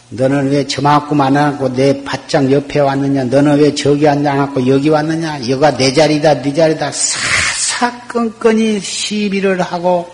너는 0.10 0.52
왜 0.52 0.68
저만큼 0.68 1.20
안 1.22 1.36
하고 1.36 1.74
내 1.74 2.04
밭장 2.04 2.52
옆에 2.52 2.80
왔느냐? 2.80 3.24
너는 3.26 3.60
왜 3.60 3.74
저기 3.74 4.08
앉아갖고 4.08 4.68
여기 4.68 4.90
왔느냐? 4.90 5.50
여가 5.50 5.76
내 5.76 5.92
자리다, 5.92 6.44
네 6.44 6.54
자리다. 6.54 6.92
사사건건이 6.92 8.80
시비를 8.80 9.60
하고 9.64 10.08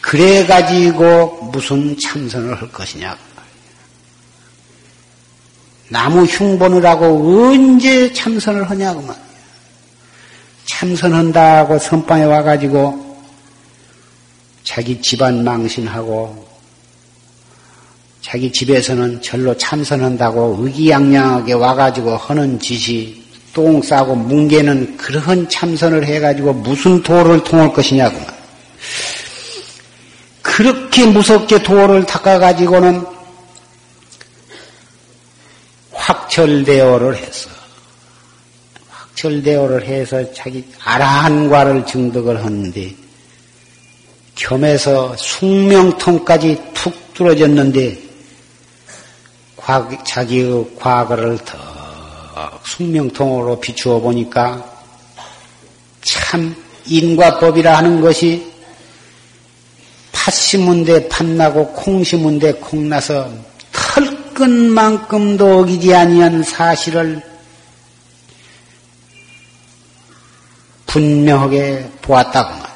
그래가지고 0.00 1.50
무슨 1.52 1.94
참선을 1.98 2.58
할 2.58 2.72
것이냐? 2.72 3.31
나무 5.92 6.24
흉본을 6.24 6.86
하고 6.86 7.50
언제 7.50 8.10
참선을 8.14 8.68
하냐고 8.70 9.02
말 9.02 9.14
참선한다고 10.64 11.78
선방에 11.78 12.24
와가지고 12.24 13.12
자기 14.64 15.02
집안 15.02 15.44
망신하고 15.44 16.48
자기 18.22 18.50
집에서는 18.50 19.20
절로 19.20 19.54
참선한다고 19.58 20.60
의기양양하게 20.60 21.52
와가지고 21.52 22.16
하는 22.16 22.58
짓이 22.58 23.22
똥 23.52 23.82
싸고 23.82 24.14
뭉개는 24.14 24.96
그런 24.96 25.46
참선을 25.46 26.06
해가지고 26.06 26.54
무슨 26.54 27.02
도를 27.02 27.44
통할 27.44 27.70
것이냐고. 27.70 28.18
그렇게 30.40 31.04
무섭게 31.04 31.62
도를 31.62 32.06
닦아가지고는 32.06 33.04
확철대오를 36.02 37.16
했어. 37.16 37.48
확철대오를 38.88 39.86
해서 39.86 40.32
자기 40.32 40.64
아라한과를 40.82 41.86
증득을 41.86 42.44
하는데 42.44 42.94
겸해서 44.34 45.16
숙명통까지 45.16 46.60
툭 46.74 47.14
뚫어졌는데 47.14 47.98
자기의 50.04 50.66
과거를 50.76 51.38
더 51.44 52.60
숙명통으로 52.64 53.60
비추어 53.60 54.00
보니까 54.00 54.64
참 56.02 56.56
인과법이라 56.86 57.76
하는 57.76 58.00
것이 58.00 58.50
팥 60.10 60.32
심은 60.34 60.84
데 60.84 61.08
팥나고 61.08 61.68
콩 61.74 62.02
심은 62.02 62.40
데 62.40 62.52
콩나서 62.54 63.51
털끝만큼도 64.42 65.60
어기지 65.60 65.94
아니한 65.94 66.42
사실을 66.42 67.22
분명하게 70.86 71.88
보았다고 72.02 72.50
말이에요. 72.50 72.72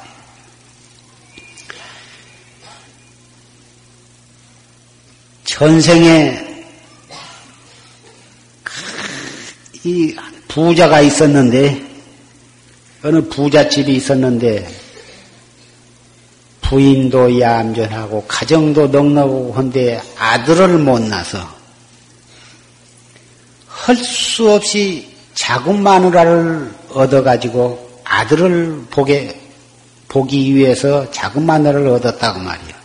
전생에 5.43 6.63
이 9.83 10.15
부자가 10.47 11.01
있었는데 11.01 11.85
어느 13.03 13.21
부잣집이 13.27 13.93
있었는데 13.93 14.73
부인도 16.61 17.39
얌전하고 17.39 18.25
가정도 18.25 18.87
넉넉하고 18.87 19.53
한데 19.53 20.01
아들을 20.17 20.79
못 20.79 21.01
낳아서 21.01 21.56
할 23.87 23.95
수 23.95 24.51
없이 24.51 25.15
자금 25.33 25.81
마누라를 25.81 26.75
얻어가지고 26.89 28.01
아들을 28.03 28.87
보게 28.89 29.39
보기 30.09 30.53
위해서 30.53 31.09
자금 31.09 31.45
마누라를 31.45 31.87
얻었다고 31.87 32.37
말이요. 32.37 32.75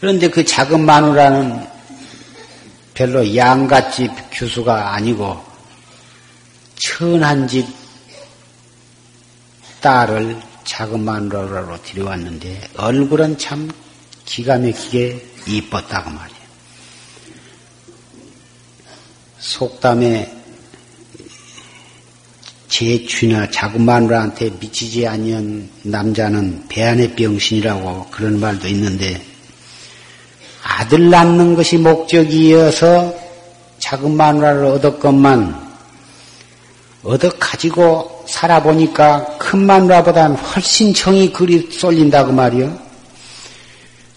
그런데 0.00 0.28
그 0.28 0.44
자금 0.44 0.84
마누라는 0.84 1.66
별로 2.92 3.34
양갓집 3.34 4.10
교수가 4.32 4.92
아니고 4.92 5.42
천한 6.74 7.48
집 7.48 7.66
딸을 9.80 10.38
작은 10.64 11.00
마누라로 11.00 11.80
들여왔는데 11.84 12.68
얼굴은 12.76 13.38
참 13.38 13.70
기가 14.26 14.58
막히게 14.58 15.24
이뻤다고 15.46 16.10
말이에요. 16.10 16.38
속담에 19.38 20.32
제취나 22.68 23.50
작은 23.50 23.82
마누라한테 23.82 24.50
미치지 24.60 25.06
아니한 25.06 25.68
남자는 25.82 26.64
배 26.68 26.84
안의 26.84 27.14
병신이라고 27.14 28.06
그런 28.10 28.40
말도 28.40 28.68
있는데 28.68 29.20
아들 30.62 31.08
낳는 31.08 31.54
것이 31.54 31.78
목적이어서 31.78 33.14
작은 33.78 34.16
마누라를 34.16 34.64
얻었건만 34.66 35.68
얻어 37.04 37.30
가지고 37.38 38.24
살아보니까 38.28 39.38
큰 39.38 39.60
마누라보다는 39.60 40.36
훨씬 40.36 40.92
정이 40.92 41.32
그리 41.32 41.70
쏠린다고 41.70 42.32
말이요. 42.32 42.78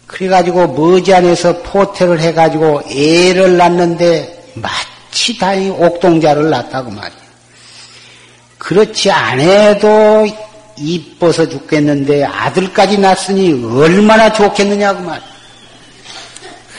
그래가지고 0.08 0.68
머지않아서 0.74 1.62
포태를 1.62 2.20
해가지고 2.20 2.82
애를 2.90 3.56
낳는데 3.56 4.52
마 4.56 4.70
치 5.12 5.38
다행히 5.38 5.70
옥동자를 5.70 6.50
낳았다고 6.50 6.90
말이요. 6.92 7.22
그렇지 8.58 9.12
않아도 9.12 10.28
이뻐서 10.78 11.48
죽겠는데 11.48 12.24
아들까지 12.26 12.98
낳았으니 12.98 13.64
얼마나 13.66 14.32
좋겠느냐고 14.32 15.02
말. 15.02 15.22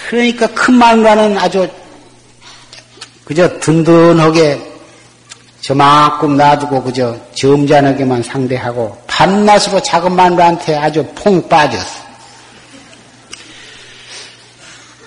그러니까 0.09 0.47
큰 0.49 0.75
마누라는 0.75 1.39
아주 1.39 1.69
그저 3.25 3.59
든든하게 3.61 4.73
저만큼 5.61 6.37
놔두고 6.37 6.83
그저 6.83 7.17
점잖하게만 7.35 8.23
상대하고 8.23 9.01
밤낮으로 9.07 9.81
작은 9.81 10.13
마누라한테 10.13 10.77
아주 10.77 11.07
퐁 11.15 11.49
빠졌어. 11.49 12.03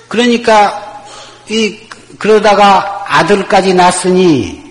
그러니까 0.08 1.04
이 1.50 1.78
그러다가 2.18 3.05
아들까지 3.06 3.74
낳았으니 3.74 4.64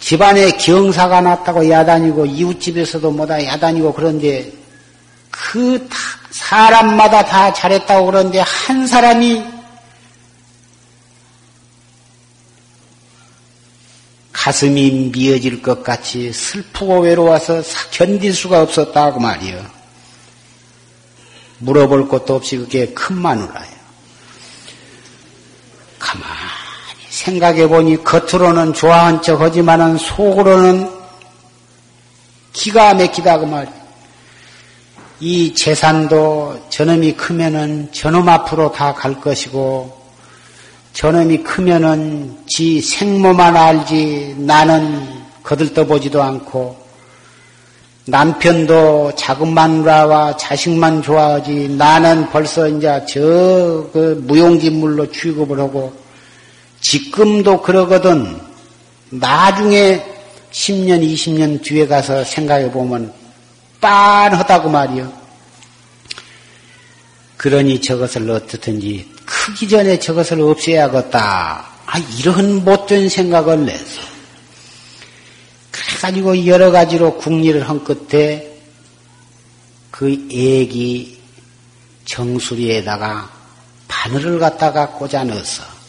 집안에 0.00 0.52
경사가 0.52 1.20
났다고 1.20 1.68
야단이고 1.68 2.26
이웃집에서도 2.26 3.10
뭐다 3.10 3.44
야단이고 3.44 3.92
그런데 3.92 4.50
그 5.30 5.88
사람마다 6.30 7.24
다 7.24 7.52
잘했다고 7.52 8.06
그러는데 8.06 8.40
한 8.40 8.86
사람이 8.86 9.60
가슴이 14.32 15.10
미어질 15.12 15.60
것 15.60 15.82
같이 15.82 16.32
슬프고 16.32 17.00
외로워서 17.00 17.62
견딜 17.90 18.32
수가 18.32 18.62
없었다고 18.62 19.20
말이요. 19.20 19.80
물어볼 21.58 22.08
것도 22.08 22.36
없이 22.36 22.56
그게 22.56 22.86
큰 22.94 23.16
마누라예요. 23.16 23.80
가만 25.98 26.26
생각해 27.20 27.68
보니 27.68 28.02
겉으로는 28.02 28.72
좋아한 28.72 29.20
척 29.20 29.40
하지만은 29.40 29.98
속으로는 29.98 30.90
기가 32.52 32.94
막히다 32.94 33.38
그 33.38 33.44
말. 33.44 33.68
이 35.20 35.52
재산도 35.52 36.68
저놈이 36.70 37.12
크면은 37.12 37.90
저놈 37.92 38.26
앞으로 38.28 38.72
다 38.72 38.94
갈 38.94 39.20
것이고 39.20 40.00
저놈이 40.94 41.42
크면은 41.42 42.38
지 42.46 42.80
생모만 42.80 43.54
알지 43.54 44.36
나는 44.38 45.06
거들떠보지도 45.42 46.22
않고 46.22 46.80
남편도 48.06 49.12
작은 49.14 49.52
마누라와 49.52 50.36
자식만 50.38 51.02
좋아하지 51.02 51.68
나는 51.76 52.30
벌써 52.30 52.66
이제 52.66 53.04
저 53.06 53.90
그 53.92 54.22
무용지물로 54.26 55.10
취급을 55.12 55.58
하고 55.60 55.99
지금도 56.80 57.62
그러거든. 57.62 58.40
나중에 59.10 60.04
10년, 60.52 61.02
20년 61.02 61.62
뒤에 61.62 61.86
가서 61.86 62.24
생각해 62.24 62.70
보면 62.70 63.12
빤하다고 63.80 64.68
말이요. 64.68 65.20
그러니 67.36 67.80
저것을 67.80 68.30
어떻든지 68.30 69.08
크기 69.24 69.68
전에 69.68 69.98
저것을 69.98 70.40
없애야겠다. 70.42 71.66
아, 71.86 71.98
이런 72.18 72.64
못된 72.64 73.08
생각을 73.08 73.64
내서. 73.64 74.02
그래가지고 75.70 76.46
여러 76.46 76.70
가지로 76.70 77.16
궁리를 77.16 77.68
한 77.68 77.82
끝에 77.82 78.46
그 79.90 80.12
애기 80.30 81.20
정수리에다가 82.04 83.30
바늘을 83.88 84.38
갖다가 84.38 84.90
꽂아 84.90 85.24
넣었어. 85.24 85.79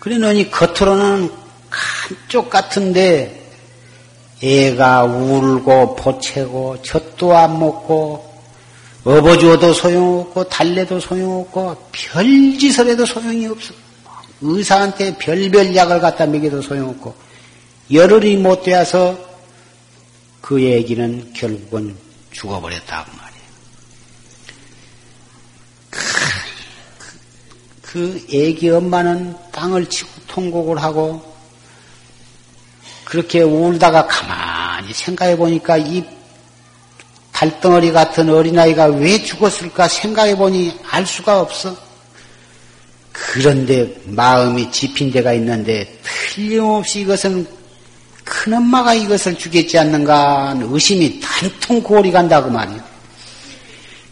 그러니 0.00 0.50
겉으로는 0.50 1.30
한쪽 1.68 2.50
같은데 2.50 3.36
애가 4.42 5.04
울고 5.04 5.96
보채고 5.96 6.82
젖도 6.82 7.36
안 7.36 7.58
먹고 7.58 8.28
업어주어도 9.04 9.72
소용없고 9.72 10.48
달래도 10.48 10.98
소용없고 10.98 11.90
별짓을 11.92 12.88
해도 12.88 13.04
소용이 13.06 13.46
없어. 13.46 13.72
의사한테 14.40 15.16
별별 15.18 15.76
약을 15.76 16.00
갖다 16.00 16.26
먹여도 16.26 16.62
소용없고 16.62 17.14
열흘이 17.92 18.36
못 18.38 18.62
되어서 18.62 19.18
그 20.40 20.62
얘기는 20.62 21.32
결국은 21.34 21.94
죽어버렸다고 22.32 23.10
말이에요. 23.12 23.30
그 27.92 28.24
애기 28.32 28.70
엄마는 28.70 29.34
땅을 29.50 29.86
치고 29.86 30.08
통곡을 30.28 30.80
하고 30.80 31.20
그렇게 33.04 33.42
울다가 33.42 34.06
가만히 34.06 34.92
생각해 34.92 35.36
보니까 35.36 35.76
이 35.76 36.04
달덩어리 37.32 37.90
같은 37.90 38.30
어린아이가 38.30 38.86
왜 38.86 39.20
죽었을까 39.20 39.88
생각해 39.88 40.36
보니 40.36 40.78
알 40.88 41.04
수가 41.04 41.40
없어. 41.40 41.76
그런데 43.10 43.92
마음이 44.04 44.70
집힌 44.70 45.10
데가 45.10 45.32
있는데 45.32 45.98
틀림없이 46.04 47.00
이것은 47.00 47.44
큰엄마가 48.22 48.94
이것을 48.94 49.36
죽였지 49.36 49.76
않는가 49.78 50.54
의심이 50.60 51.18
단통 51.18 51.82
고리 51.82 52.12
간다고 52.12 52.48
말이야. 52.48 52.89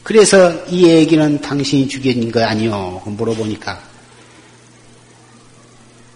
그래서 0.09 0.51
이 0.68 0.88
얘기는 0.88 1.38
당신이 1.38 1.87
죽인 1.87 2.33
거 2.33 2.42
아니요? 2.42 3.03
물어보니까 3.05 3.79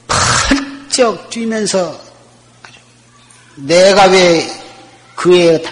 펄쩍 0.08 1.28
뛰면서 1.28 2.00
내가 3.56 4.06
왜 4.06 4.48
그의 5.14 5.62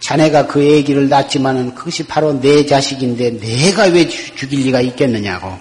자네가 0.00 0.48
그 0.48 0.60
얘기를 0.60 1.08
낳지만은 1.08 1.72
그것이 1.76 2.04
바로 2.04 2.32
내 2.32 2.66
자식인데 2.66 3.38
내가 3.38 3.84
왜 3.84 4.08
죽일 4.08 4.64
리가 4.64 4.80
있겠느냐고. 4.80 5.56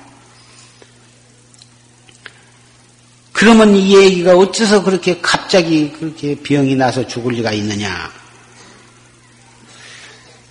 그러면 3.31 3.75
이 3.75 3.95
얘기가 3.95 4.35
어째서 4.35 4.81
그렇게 4.81 5.21
갑자기 5.21 5.91
그렇게 5.91 6.33
병이 6.33 6.75
나서 6.75 7.05
죽을 7.05 7.33
리가 7.33 7.51
있느냐. 7.51 8.11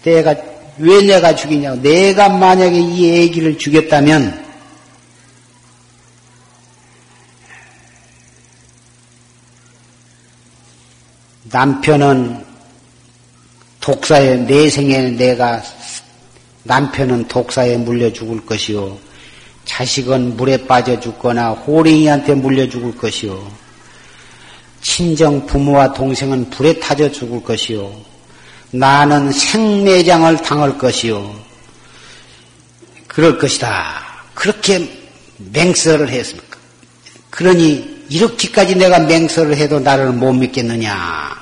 내가 0.04 0.57
왜 0.78 1.02
내가 1.02 1.34
죽이냐고. 1.34 1.80
내가 1.82 2.28
만약에 2.28 2.78
이 2.78 3.22
애기를 3.22 3.58
죽였다면 3.58 4.46
남편은 11.50 12.44
독사에 13.80 14.36
내 14.46 14.68
생에 14.68 15.10
내가 15.10 15.62
남편은 16.64 17.28
독사에 17.28 17.78
물려 17.78 18.12
죽을 18.12 18.44
것이요. 18.44 18.98
자식은 19.64 20.36
물에 20.36 20.66
빠져 20.66 20.98
죽거나 21.00 21.50
호랭이한테 21.50 22.34
물려 22.34 22.68
죽을 22.68 22.96
것이요. 22.96 23.50
친정 24.80 25.46
부모와 25.46 25.92
동생은 25.92 26.50
불에 26.50 26.78
타져 26.78 27.10
죽을 27.10 27.42
것이요. 27.42 28.07
나는 28.70 29.32
생매장을 29.32 30.36
당할 30.38 30.76
것이요. 30.78 31.34
그럴 33.06 33.38
것이다. 33.38 34.04
그렇게 34.34 34.88
맹설을 35.38 36.08
했습니까? 36.08 36.58
그러니 37.30 38.04
이렇게까지 38.08 38.76
내가 38.76 38.98
맹설을 39.00 39.56
해도 39.56 39.80
나를 39.80 40.12
못 40.12 40.32
믿겠느냐? 40.32 41.36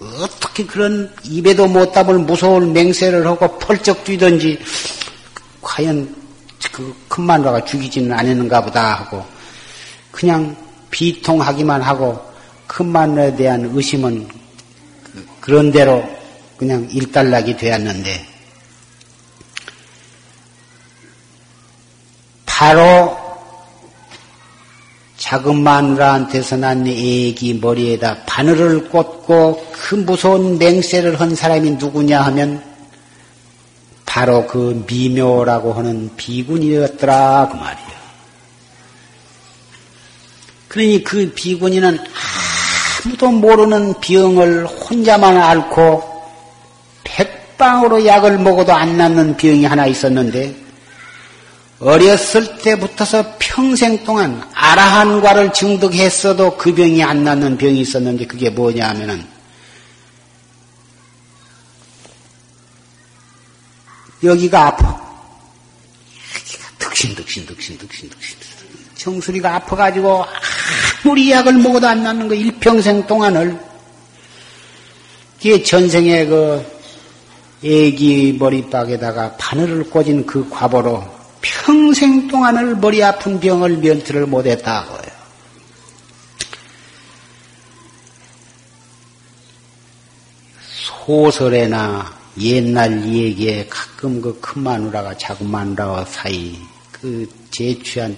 어떻게 0.00 0.64
그런 0.66 1.12
입에도 1.24 1.66
못 1.66 1.92
담을 1.92 2.18
무서운 2.18 2.72
맹세를 2.72 3.26
하고 3.26 3.58
펄쩍 3.58 4.04
뛰든지 4.04 4.58
과연 5.62 6.14
그 6.72 6.94
큰 7.16 7.24
마누라가 7.24 7.64
죽이지는 7.64 8.12
않았는가 8.12 8.60
보다 8.62 8.94
하고 8.96 9.24
그냥 10.10 10.54
비통하기만 10.90 11.80
하고 11.80 12.22
큰 12.66 12.86
마누라에 12.86 13.34
대한 13.34 13.70
의심은 13.72 14.28
그 15.02 15.26
그런 15.40 15.72
대로 15.72 16.06
그냥 16.56 16.88
일단락이 16.90 17.56
되었는데 17.56 18.26
바로 22.46 23.16
작은 25.18 25.62
마누라한테서 25.62 26.56
난 26.56 26.86
애기 26.86 27.54
머리에다 27.54 28.24
바늘을 28.26 28.88
꽂고 28.88 29.66
그 29.72 29.94
무서운 29.96 30.58
맹세를 30.58 31.20
한 31.20 31.34
사람이 31.34 31.72
누구냐 31.72 32.22
하면 32.22 32.62
바로 34.04 34.46
그 34.46 34.84
미묘라고 34.86 35.74
하는 35.74 36.10
비군이었더라 36.16 37.48
그 37.50 37.56
말이에요. 37.56 37.96
그러니 40.68 41.04
그 41.04 41.32
비군이는 41.34 41.98
아무도 43.04 43.30
모르는 43.30 43.94
병을 44.00 44.66
혼자만 44.66 45.36
앓고 45.36 46.15
백방으로 47.06 48.04
약을 48.04 48.38
먹어도 48.38 48.72
안 48.72 48.96
낫는 48.98 49.36
병이 49.36 49.64
하나 49.64 49.86
있었는데 49.86 50.54
어렸을 51.78 52.58
때부터서 52.58 53.36
평생 53.38 54.02
동안 54.04 54.42
아라한과를 54.54 55.52
증득했어도 55.52 56.56
그 56.56 56.74
병이 56.74 57.02
안 57.02 57.24
낫는 57.24 57.58
병이 57.58 57.80
있었는데 57.80 58.26
그게 58.26 58.50
뭐냐 58.50 58.88
하면은 58.88 59.26
여기가 64.24 64.66
아파. 64.68 64.86
여기가 66.34 66.68
득신득신득신득신득신득, 66.78 68.46
정수리가 68.96 69.54
아파가지고 69.56 70.24
아무리 71.04 71.30
약을 71.30 71.52
먹어도 71.54 71.86
안 71.86 72.02
낫는 72.02 72.28
거 72.28 72.34
일평생 72.34 73.06
동안을. 73.06 73.60
이게 75.40 75.62
전생에 75.62 76.24
그 76.24 76.75
애기 77.62 78.36
머리박에다가 78.38 79.36
바늘을 79.38 79.90
꽂은 79.90 80.26
그 80.26 80.48
과보로 80.50 81.04
평생 81.40 82.28
동안을 82.28 82.76
머리 82.76 83.02
아픈 83.02 83.40
병을 83.40 83.78
면트를 83.78 84.26
못했다고요. 84.26 85.06
소설에나 91.06 92.14
옛날 92.40 93.06
얘기에 93.08 93.66
가끔 93.70 94.20
그 94.20 94.38
큰 94.40 94.62
마누라가 94.62 95.16
작은 95.16 95.48
마누라와 95.48 96.04
사이 96.04 96.56
그 96.92 97.28
제취한 97.50 98.16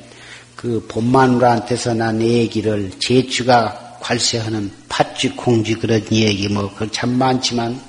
그 0.57 0.85
본마누라한테서 0.89 1.95
난 1.95 2.21
얘기를 2.21 2.91
제취가 2.99 3.99
관세하는 4.01 4.73
팥쥐 4.89 5.31
콩쥐 5.37 5.75
그런 5.75 6.03
얘기 6.11 6.49
뭐 6.49 6.69
그 6.75 6.91
참 6.91 7.11
많지만 7.19 7.81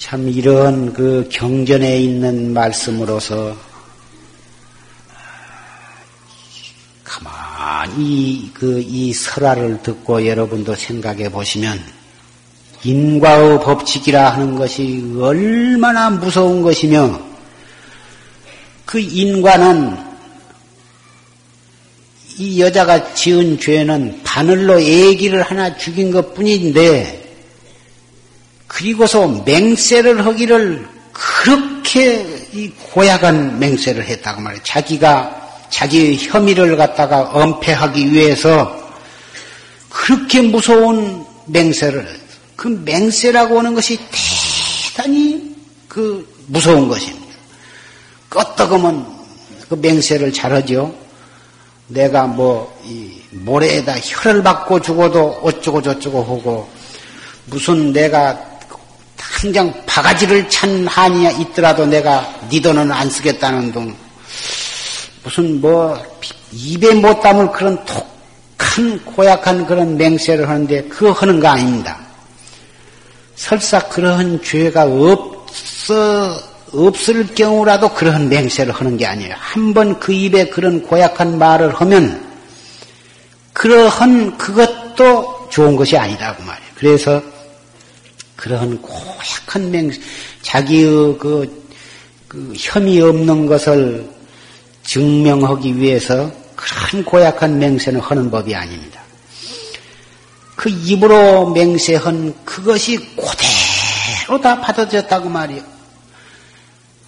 참 0.00 0.26
이런 0.30 0.94
그 0.94 1.28
경전에 1.30 2.00
있는 2.00 2.54
말씀으로서 2.54 3.54
가만히 7.04 8.50
그 8.54 8.80
이 8.80 9.12
설화를 9.12 9.82
듣고 9.82 10.26
여러분도 10.26 10.74
생각해 10.74 11.28
보시면 11.28 11.78
인과의 12.82 13.60
법칙이라 13.60 14.30
하는 14.30 14.54
것이 14.54 15.04
얼마나 15.20 16.08
무서운 16.08 16.62
것이며 16.62 17.20
그 18.86 18.98
인과는 18.98 19.98
이 22.38 22.58
여자가 22.58 23.12
지은 23.12 23.60
죄는 23.60 24.22
바늘로 24.24 24.80
애기를 24.80 25.42
하나 25.42 25.76
죽인 25.76 26.10
것 26.10 26.32
뿐인데 26.32 27.19
그리고서 28.70 29.26
맹세를 29.26 30.24
하기를 30.24 30.86
그렇게 31.12 32.24
고약한 32.92 33.58
맹세를 33.58 34.04
했다고 34.04 34.40
말이에요. 34.40 34.62
자기가 34.62 35.66
자기 35.70 36.16
혐의를 36.16 36.76
갖다가 36.76 37.22
엄폐하기 37.32 38.12
위해서 38.12 38.80
그렇게 39.88 40.40
무서운 40.40 41.26
맹세를 41.46 42.06
그 42.54 42.68
맹세라고 42.68 43.58
하는 43.58 43.74
것이 43.74 43.98
대단히 44.94 45.56
그 45.88 46.24
무서운 46.46 46.86
것입니다. 46.86 47.26
껐떡하면 48.30 49.04
그 49.68 49.74
맹세를 49.74 50.32
잘하죠. 50.32 50.94
내가 51.88 52.28
뭐, 52.28 52.80
이 52.84 53.20
모래에다 53.30 53.96
혀를 53.98 54.44
받고 54.44 54.80
죽어도 54.80 55.40
어쩌고 55.42 55.82
저쩌고 55.82 56.20
하고, 56.20 56.70
무슨 57.46 57.92
내가 57.92 58.49
당장 59.20 59.72
바가지를 59.86 60.48
찬 60.48 60.86
한이 60.86 61.42
있더라도 61.42 61.84
내가 61.84 62.26
네 62.50 62.60
돈은 62.60 62.90
안 62.90 63.08
쓰겠다는 63.10 63.72
등, 63.72 63.94
무슨 65.22 65.60
뭐, 65.60 65.96
입에 66.52 66.94
못 66.94 67.20
담을 67.20 67.52
그런 67.52 67.78
독한, 67.84 69.04
고약한 69.04 69.66
그런 69.66 69.96
맹세를 69.96 70.48
하는데, 70.48 70.82
그거 70.84 71.12
하는 71.12 71.38
거 71.38 71.48
아닙니다. 71.48 71.98
설사 73.36 73.78
그러한 73.80 74.42
죄가 74.42 74.84
없어, 74.84 76.34
없을 76.72 77.26
경우라도 77.34 77.92
그러한 77.92 78.28
맹세를 78.28 78.72
하는 78.72 78.96
게 78.96 79.06
아니에요. 79.06 79.34
한 79.36 79.74
번 79.74 79.98
그 80.00 80.12
입에 80.12 80.46
그런 80.48 80.82
고약한 80.82 81.38
말을 81.38 81.74
하면, 81.74 82.28
그러한 83.52 84.38
그것도 84.38 85.48
좋은 85.50 85.76
것이 85.76 85.98
아니라고 85.98 86.42
말이에요. 86.42 86.70
그래서, 86.76 87.22
그러한 88.40 88.80
고약한 88.80 89.70
맹세, 89.70 90.00
자기의 90.40 91.18
그, 91.18 91.66
그 92.26 92.54
혐의 92.56 92.98
없는 93.02 93.44
것을 93.44 94.08
증명하기 94.82 95.76
위해서 95.76 96.32
그런 96.56 97.04
고약한 97.04 97.58
맹세는 97.58 98.00
하는 98.00 98.30
법이 98.30 98.54
아닙니다. 98.54 99.02
그 100.56 100.70
입으로 100.70 101.50
맹세한 101.50 102.34
그것이 102.46 102.96
그대로 103.14 104.40
다 104.40 104.58
받아졌다고 104.58 105.28
말이요. 105.28 105.60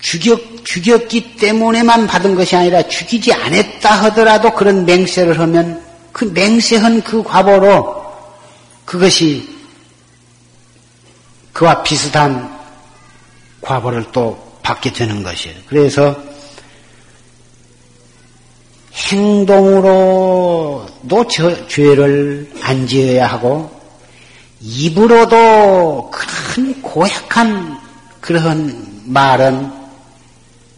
죽였, 0.01 0.39
죽였기 0.65 1.37
때문에만 1.37 2.09
받은 2.09 2.35
것이 2.35 2.57
아니라 2.57 2.83
죽이지 2.87 3.33
않았다 3.33 3.91
하더라도 4.05 4.53
그런 4.53 4.85
맹세를 4.85 5.39
하면 5.39 5.83
그 6.13 6.27
맹세한 6.27 7.03
그 7.03 7.23
과보로 7.23 8.05
그것이 8.85 9.62
그와 11.53 11.83
비슷한 11.83 12.59
과보를 13.61 14.07
또 14.13 14.59
받게 14.63 14.93
되는 14.93 15.23
것이에요. 15.23 15.57
그래서 15.67 16.17
행동으로도 19.13 20.09
저, 21.31 21.67
죄를 21.67 22.51
안 22.63 22.87
지어야 22.87 23.27
하고 23.27 23.83
입으로도 24.61 26.11
큰 26.13 26.81
고약한 26.83 27.81
그런 28.21 29.03
말은 29.05 29.73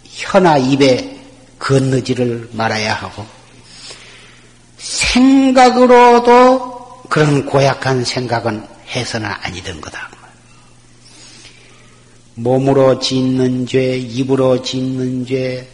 혀나 0.04 0.56
입에 0.56 1.20
건너지를 1.58 2.48
말아야 2.52 2.94
하고 2.94 3.26
생각으로도 4.78 6.74
그런 7.08 7.44
고약한 7.46 8.04
생각은 8.04 8.66
해서는 8.88 9.28
아니던 9.42 9.80
거다. 9.80 10.10
몸으로 12.34 12.98
짓는 12.98 13.66
죄, 13.66 13.96
입으로 13.96 14.62
짓는 14.62 15.26
죄, 15.26 15.68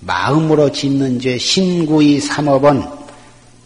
마음으로 0.00 0.72
짓는 0.72 1.20
죄, 1.20 1.38
신구의 1.38 2.20
삼업은 2.20 2.82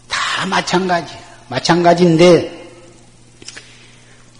다 0.09 0.47
마찬가지. 0.47 1.15
마찬가지인데, 1.49 2.65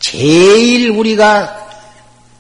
제일 0.01 0.91
우리가 0.91 1.65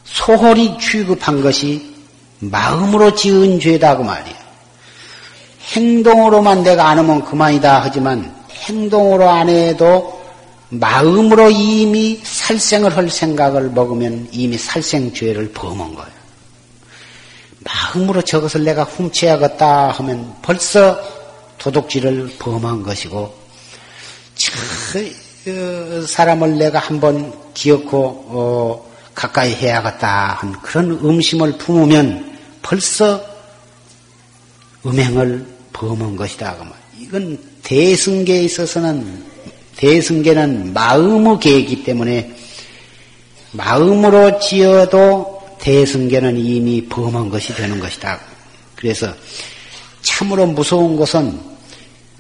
소홀히 0.05 0.79
취급한 0.79 1.41
것이 1.41 1.95
마음으로 2.41 3.15
지은 3.15 3.59
죄다고 3.61 4.05
말이야. 4.05 4.45
행동으로만 5.73 6.63
내가 6.63 6.89
안 6.89 6.99
하면 6.99 7.25
그만이다 7.25 7.81
하지만 7.83 8.35
행동으로 8.51 9.29
안 9.29 9.49
해도 9.49 10.23
마음으로 10.69 11.51
이미 11.51 12.21
살생을 12.45 12.95
할 12.95 13.09
생각을 13.09 13.71
먹으면 13.71 14.29
이미 14.31 14.59
살생죄를 14.59 15.53
범한 15.53 15.95
거예요. 15.95 16.11
마음으로 17.61 18.21
저것을 18.21 18.65
내가 18.65 18.85
훔쳐야겠다 18.85 19.93
하면 19.93 20.35
벌써 20.43 21.01
도둑질을 21.57 22.35
범한 22.39 22.83
것이고, 22.83 23.35
저 24.35 26.07
사람을 26.07 26.59
내가 26.59 26.81
한번 26.81 27.33
기어코 27.55 27.97
어, 28.29 28.93
가까이 29.15 29.55
해야겠다 29.55 30.35
한 30.35 30.53
그런 30.61 30.91
음심을 30.91 31.57
품으면 31.57 32.39
벌써 32.61 33.25
음행을 34.85 35.47
범한 35.73 36.17
것이다. 36.17 36.57
이건 36.99 37.39
대승계에 37.63 38.43
있어서는 38.43 39.34
대승계는 39.77 40.73
마음의 40.73 41.41
계이기 41.41 41.85
때문에 41.85 42.35
마음으로 43.53 44.39
지어도 44.41 45.43
대승계는 45.61 46.37
이미 46.39 46.87
범한 46.87 47.31
것이 47.31 47.55
되는 47.55 47.79
것이다. 47.79 48.21
그래서 48.77 49.13
참으로 50.03 50.47
무서운 50.47 50.97
것은 50.97 51.39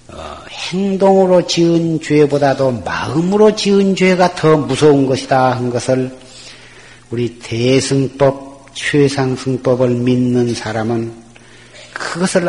어, 0.08 0.36
행동으로 0.50 1.46
지은 1.46 2.00
죄보다도 2.00 2.82
마음으로 2.84 3.54
지은 3.54 3.96
죄가 3.96 4.34
더 4.34 4.56
무서운 4.56 5.06
것이다 5.06 5.56
한 5.56 5.70
것을 5.70 6.16
우리 7.10 7.38
대승법, 7.38 8.74
최상승법을 8.74 9.88
믿는 9.88 10.54
사람은 10.54 11.12
그것을 11.92 12.48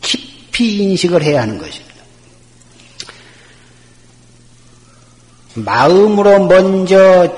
깊이 0.00 0.78
인식을 0.84 1.22
해야 1.22 1.42
하는 1.42 1.58
것입니 1.58 1.89
마음으로 5.54 6.46
먼저 6.46 7.28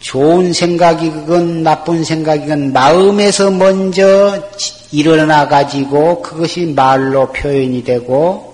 좋은 0.00 0.52
생각이건 0.52 1.62
나쁜 1.62 2.04
생각이건 2.04 2.72
마음에서 2.72 3.50
먼저 3.50 4.42
일어나 4.90 5.46
가지고 5.46 6.22
그것이 6.22 6.66
말로 6.66 7.30
표현이 7.32 7.84
되고 7.84 8.50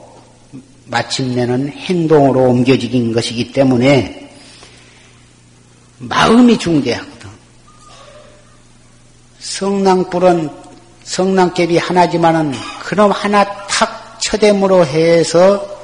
마침내는 0.87 1.70
행동으로 1.70 2.43
옮겨지는 2.43 3.12
것이기 3.12 3.53
때문에 3.53 4.30
마음이 5.99 6.59
중대하거든. 6.59 7.30
성낭불은 9.39 10.51
성낭갭이 11.05 11.80
하나지만은 11.80 12.53
그놈 12.80 13.11
하나 13.12 13.45
탁 13.66 14.18
쳐댐으로 14.20 14.84
해서 14.84 15.75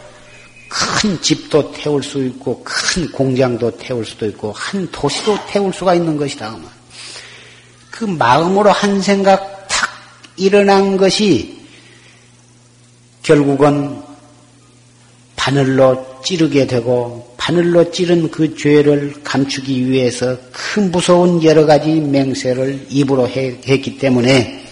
큰 0.72 1.20
집도 1.20 1.70
태울 1.72 2.02
수 2.02 2.24
있고 2.24 2.62
큰 2.64 3.10
공장도 3.12 3.76
태울 3.76 4.06
수도 4.06 4.26
있고 4.26 4.52
한 4.52 4.88
도시도 4.90 5.36
태울 5.46 5.72
수가 5.72 5.94
있는 5.94 6.16
것이다. 6.16 6.56
그 7.90 8.04
마음으로 8.04 8.70
한 8.70 9.00
생각 9.02 9.68
탁 9.68 9.90
일어난 10.36 10.96
것이 10.96 11.60
결국은 13.22 14.02
바늘로 15.36 16.22
찌르게 16.24 16.66
되고 16.66 17.34
바늘로 17.36 17.90
찌른 17.90 18.30
그 18.30 18.56
죄를 18.56 19.22
감추기 19.22 19.90
위해서 19.90 20.38
큰 20.52 20.90
무서운 20.90 21.42
여러 21.42 21.66
가지 21.66 22.00
맹세를 22.00 22.86
입으로 22.88 23.28
했기 23.28 23.98
때문에 23.98 24.64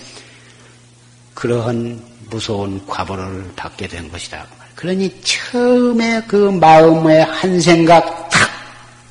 그러한 1.34 2.01
무서운 2.30 2.80
과보를 2.86 3.53
받게 3.57 3.88
된 3.88 4.11
것이다. 4.11 4.59
그러니 4.81 5.14
처음에 5.22 6.22
그 6.26 6.37
마음의 6.37 7.22
한 7.24 7.61
생각 7.61 8.31
탁 8.31 8.49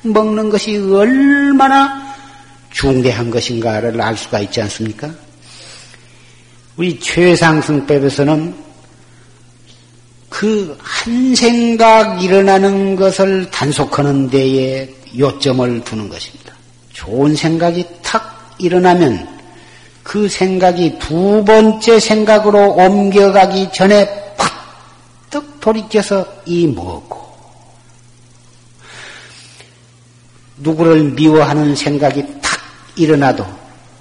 먹는 0.02 0.50
것이 0.50 0.76
얼마나 0.76 2.12
중대한 2.72 3.30
것인가를 3.30 4.00
알 4.00 4.16
수가 4.16 4.40
있지 4.40 4.60
않습니까? 4.62 5.08
우리 6.76 6.98
최상승법에서는 6.98 8.54
그 10.28 10.76
한 11.00 11.34
생각 11.34 12.22
일어나는 12.22 12.94
것을 12.96 13.50
단속하는 13.50 14.28
데에 14.28 14.86
요점을 15.16 15.82
두는 15.84 16.08
것입니다. 16.08 16.52
좋은 16.92 17.34
생각이 17.34 17.86
탁 18.02 18.54
일어나면 18.58 19.26
그 20.02 20.28
생각이 20.28 20.98
두 20.98 21.42
번째 21.44 21.98
생각으로 22.00 22.72
옮겨가기 22.72 23.68
전에 23.72 24.19
팍떡 25.30 25.60
돌이켜서 25.60 26.26
이 26.44 26.66
먹고 26.66 27.30
누구를 30.58 31.12
미워하는 31.12 31.74
생각이 31.74 32.22
탁 32.42 32.60
일어나도 32.96 33.46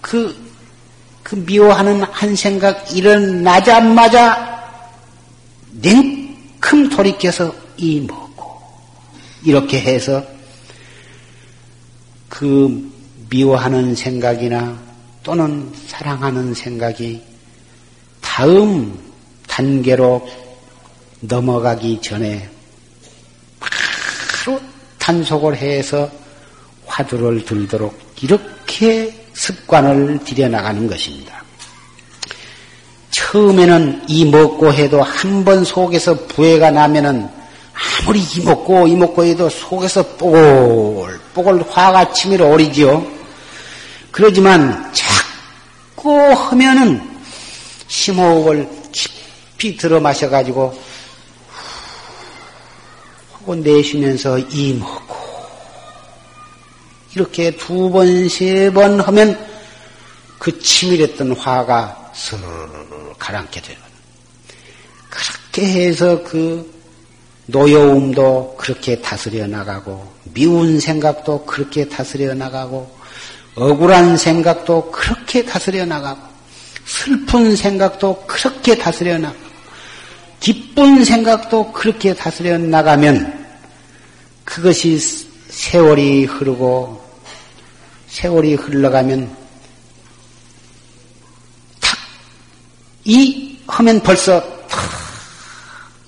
그, 0.01 0.35
그 1.23 1.35
미워하는 1.35 2.03
한 2.03 2.35
생각 2.35 2.93
일어나자마자 2.93 4.59
냉큰 5.71 6.89
돌이켜서 6.89 7.53
이 7.77 8.01
먹고 8.01 8.59
이렇게 9.43 9.79
해서 9.79 10.25
그 12.27 12.91
미워하는 13.29 13.95
생각이나 13.95 14.77
또는 15.23 15.71
사랑하는 15.87 16.53
생각이 16.53 17.21
다음 18.19 18.99
단계로 19.47 20.27
넘어가기 21.21 21.99
전에 22.01 22.47
바로 23.59 24.59
단속을 24.97 25.57
해서 25.57 26.09
화두를 26.85 27.45
들도록 27.45 27.97
이렇게 28.21 29.13
습관을 29.33 30.19
들여나가는 30.23 30.87
것입니다. 30.87 31.43
처음에는 33.11 34.03
이 34.07 34.25
먹고 34.25 34.73
해도 34.73 35.01
한 35.01 35.43
번 35.43 35.63
속에서 35.63 36.15
부해가 36.27 36.71
나면은 36.71 37.29
아무리 38.01 38.19
이 38.19 38.41
먹고 38.41 38.87
이 38.87 38.95
먹고 38.95 39.23
해도 39.23 39.49
속에서 39.49 40.03
뽀글 40.17 41.19
뽀글 41.33 41.63
화가 41.69 42.11
치밀어 42.11 42.47
오리지요. 42.47 43.05
그러지만 44.11 44.91
자꾸 44.93 46.31
하면은 46.33 47.01
심호흡을 47.87 48.67
깊이 48.91 49.77
들어 49.77 49.99
마셔가지고 49.99 50.88
하고 53.39 53.55
내쉬면서 53.55 54.37
이 54.39 54.73
먹고. 54.73 55.15
이렇게 57.15 57.51
두 57.55 57.89
번, 57.89 58.29
세 58.29 58.69
번 58.71 58.99
하면 58.99 59.47
그 60.37 60.57
치밀했던 60.59 61.35
화가 61.35 62.11
슬 62.13 62.37
가라앉게 63.17 63.61
되는 63.61 63.81
그렇게 65.09 65.87
해서 65.87 66.23
그 66.23 66.71
노여움도 67.47 68.55
그렇게 68.57 69.01
다스려 69.01 69.47
나가고 69.47 70.07
미운 70.33 70.79
생각도 70.79 71.45
그렇게 71.45 71.89
다스려 71.89 72.35
나가고 72.35 72.95
억울한 73.55 74.15
생각도 74.17 74.91
그렇게 74.91 75.43
다스려 75.43 75.85
나가고 75.85 76.21
슬픈 76.85 77.55
생각도 77.55 78.23
그렇게 78.27 78.77
다스려 78.77 79.17
나가고 79.17 79.48
기쁜 80.39 81.03
생각도 81.03 81.71
그렇게 81.71 82.13
다스려 82.13 82.57
나가면 82.57 83.47
그것이 84.45 84.97
세월이 85.49 86.25
흐르고 86.25 87.03
세월이 88.07 88.55
흘러가면 88.55 89.35
이 93.05 93.57
하면 93.67 93.99
벌써 94.01 94.43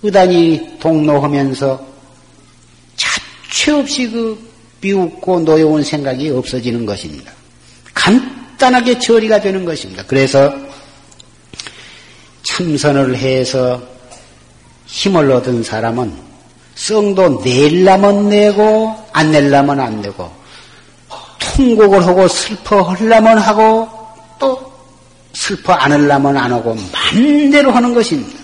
의단이 0.04 0.78
동로하면서 0.80 1.88
자취 2.96 3.72
없이 3.72 4.10
그 4.10 4.52
비웃고 4.82 5.42
노여운 5.42 5.84
생각이 5.84 6.30
없어지는 6.30 6.86
것입니다. 6.86 7.32
간단하게 7.94 8.98
처리가 8.98 9.42
되는 9.42 9.64
것입니다. 9.64 10.04
그래서 10.08 10.52
참선을 12.44 13.16
해서 13.16 13.82
힘을 14.92 15.32
얻은 15.32 15.64
사람은 15.64 16.14
성도 16.76 17.42
낼라면 17.44 18.30
내고 18.30 18.94
안 19.14 19.32
낼라면 19.32 19.80
안 19.80 20.02
내고 20.02 20.30
통곡을 21.40 22.06
하고 22.06 22.28
슬퍼하려면 22.28 23.38
하고 23.38 23.88
또 24.38 24.72
슬퍼 25.34 25.74
안으려면 25.74 26.36
안 26.38 26.52
하고 26.52 26.76
맘대로 26.92 27.72
하는 27.72 27.94
것입니다. 27.94 28.42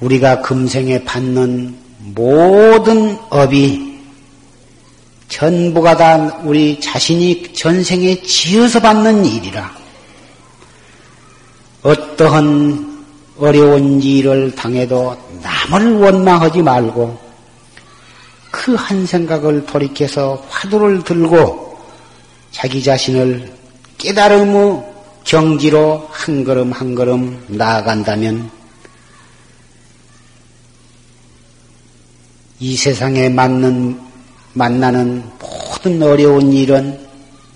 우리가 0.00 0.40
금생에 0.40 1.04
받는 1.04 1.78
모든 2.14 3.16
업이 3.30 3.92
전부가 5.28 5.96
다 5.96 6.40
우리 6.44 6.80
자신이 6.80 7.52
전생에 7.52 8.22
지어서 8.22 8.80
받는 8.80 9.24
일이라. 9.24 9.81
어떠한 11.82 13.04
어려운 13.38 14.00
일을 14.00 14.54
당해도 14.54 15.16
남을 15.42 15.98
원망하지 15.98 16.62
말고 16.62 17.32
그 18.52 18.76
한 18.76 19.06
생각을 19.06 19.66
돌이켜서 19.66 20.44
화두를 20.48 21.02
들고 21.02 21.76
자기 22.52 22.82
자신을 22.82 23.52
깨달음의 23.98 24.84
경지로 25.24 26.08
한 26.10 26.44
걸음 26.44 26.70
한 26.70 26.94
걸음 26.94 27.42
나아간다면 27.48 28.50
이 32.60 32.76
세상에 32.76 33.28
맞는, 33.28 33.98
만나는 34.52 35.24
모든 35.40 36.00
어려운 36.02 36.52
일은 36.52 37.00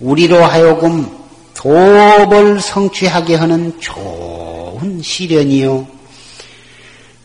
우리로 0.01 0.43
하여금 0.43 1.16
도업을 1.57 2.61
성취하게 2.61 3.35
하는 3.35 3.79
좋은 3.79 5.01
시련이요. 5.01 5.87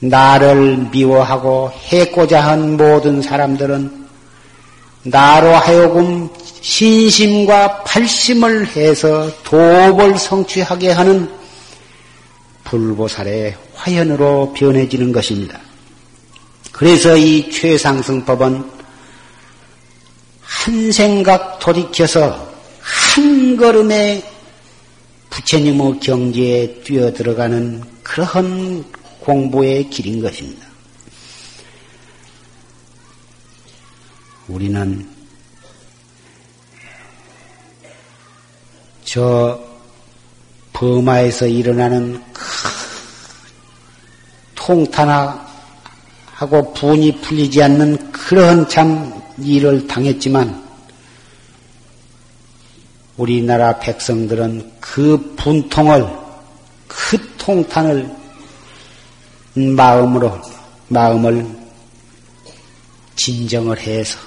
나를 0.01 0.89
미워하고 0.91 1.71
해고자 1.89 2.43
한 2.43 2.77
모든 2.77 3.23
사람들은 3.23 4.07
나로 5.05 5.55
하여금 5.55 6.29
신심과 6.61 7.85
팔심을 7.85 8.69
해서 8.69 9.31
도업을 9.45 10.19
성취하게 10.19 10.93
하는 10.93 11.31
불보살의 12.65 13.57
화연으로 13.75 14.55
변해지는 14.55 15.13
것입니다. 15.13 15.61
그래서 16.73 17.17
이 17.17 17.51
최상승법은 17.51 18.71
한 20.41 20.93
생각 20.93 21.59
돌이켜서 21.59 22.52
한 22.83 23.57
걸음에 23.57 24.23
부처님의 25.31 26.01
경지에 26.01 26.83
뛰어 26.83 27.13
들어가는 27.13 27.83
그러한 28.03 28.85
공부의 29.21 29.89
길인 29.89 30.21
것입니다. 30.21 30.67
우리는 34.49 35.09
저 39.05 39.61
버마에서 40.73 41.47
일어나는 41.47 42.21
통탄화 44.55 45.47
하고 46.27 46.73
분이 46.75 47.21
풀리지 47.21 47.63
않는 47.63 48.11
그러한 48.11 48.69
참 48.69 49.23
일을 49.39 49.87
당했지만 49.87 50.72
우리나라 53.17 53.79
백성들은 53.79 54.73
그 54.81 55.35
분통을 55.37 56.09
그 56.89 57.19
통탄을 57.39 58.11
마음으로 59.55 60.41
마음을 60.89 61.47
진정을 63.17 63.79
해서 63.81 64.19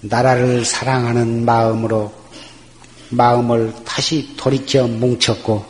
나라를 0.00 0.64
사랑하는 0.64 1.44
마음으로 1.44 2.12
마음을 3.10 3.72
다시 3.84 4.34
돌이켜 4.36 4.86
뭉쳤고 4.86 5.64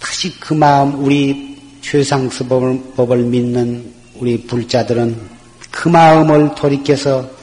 다시 0.00 0.38
그 0.40 0.54
마음 0.54 1.04
우리 1.04 1.78
최상수법을 1.80 3.18
믿는 3.18 3.94
우리 4.16 4.44
불자들은 4.46 5.36
그 5.70 5.88
마음을 5.88 6.54
돌이켜서 6.56 7.35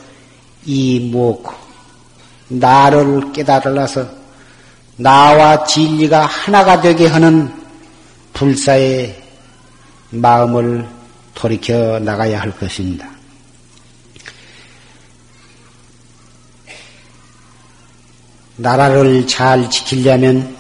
이 0.66 1.00
무엇고 1.12 1.54
나를 2.50 3.32
깨달아서 3.34 4.08
나와 4.98 5.64
진리가 5.64 6.26
하나가 6.26 6.80
되게 6.80 7.08
하는 7.08 7.52
불사의 8.34 9.22
마음을 10.12 10.88
돌이켜 11.34 12.00
나가야 12.00 12.42
할 12.42 12.52
것입니다. 12.56 13.10
나라를 18.56 19.26
잘 19.26 19.68
지키려면 19.70 20.56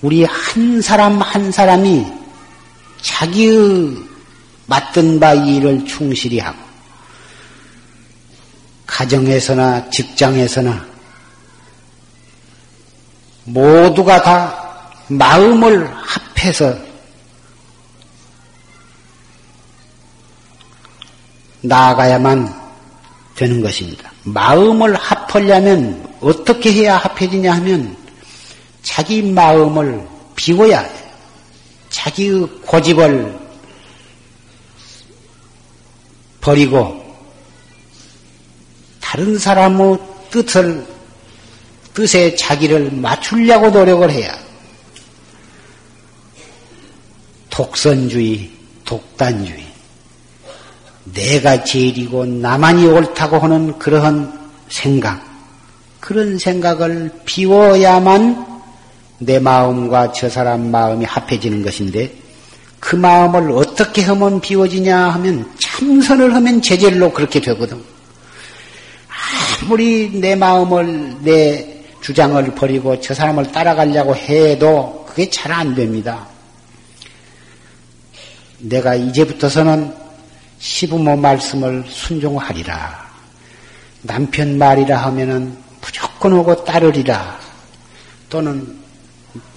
우리 0.00 0.24
한 0.24 0.82
사람 0.82 1.20
한 1.20 1.52
사람이 1.52 2.04
자기의 3.00 3.96
맡은 4.66 5.20
바 5.20 5.32
일을 5.34 5.84
충실히 5.84 6.40
하고 6.40 6.61
가정에서나 8.92 9.88
직장에서나 9.88 10.86
모두가 13.44 14.22
다 14.22 14.92
마음을 15.08 15.90
합해서 15.94 16.76
나아가야만 21.62 22.62
되는 23.34 23.62
것입니다. 23.62 24.12
마음을 24.24 24.94
합하려면 24.94 26.14
어떻게 26.20 26.72
해야 26.72 26.98
합해지냐 26.98 27.54
하면 27.54 27.96
자기 28.82 29.22
마음을 29.22 30.06
비워야 30.36 30.80
해. 30.80 30.90
자기의 31.88 32.46
고집을 32.66 33.40
버리고 36.40 37.01
다른 39.12 39.36
사람의 39.36 39.98
뜻을 40.30 40.86
뜻에 41.92 42.34
자기를 42.34 42.92
맞추려고 42.92 43.68
노력을 43.68 44.10
해야 44.10 44.34
독선주의, 47.50 48.50
독단주의, 48.86 49.66
내가 51.12 51.62
제일이고 51.62 52.24
나만이 52.24 52.86
옳다고 52.86 53.38
하는 53.38 53.78
그러한 53.78 54.32
생각, 54.70 55.22
그런 56.00 56.38
생각을 56.38 57.10
비워야만 57.26 58.62
내 59.18 59.38
마음과 59.38 60.12
저 60.12 60.30
사람 60.30 60.70
마음이 60.70 61.04
합해지는 61.04 61.62
것인데 61.62 62.14
그 62.80 62.96
마음을 62.96 63.52
어떻게 63.52 64.00
하면 64.04 64.40
비워지냐 64.40 65.10
하면 65.10 65.52
참선을 65.60 66.34
하면 66.34 66.62
제절로 66.62 67.12
그렇게 67.12 67.42
되거든. 67.42 67.91
아무리 69.62 70.10
내 70.12 70.34
마음을 70.34 71.22
내 71.22 71.84
주장을 72.00 72.44
버리고 72.54 73.00
저 73.00 73.14
사람을 73.14 73.52
따라가려고 73.52 74.16
해도 74.16 75.04
그게 75.08 75.30
잘 75.30 75.52
안 75.52 75.74
됩니다. 75.74 76.26
내가 78.58 78.96
이제부터서는 78.96 79.94
시부모 80.58 81.16
말씀을 81.16 81.84
순종하리라. 81.86 83.06
남편 84.02 84.58
말이라 84.58 84.96
하면은 85.04 85.56
무조건 85.80 86.32
오고 86.32 86.64
따르리라. 86.64 87.38
또는 88.28 88.78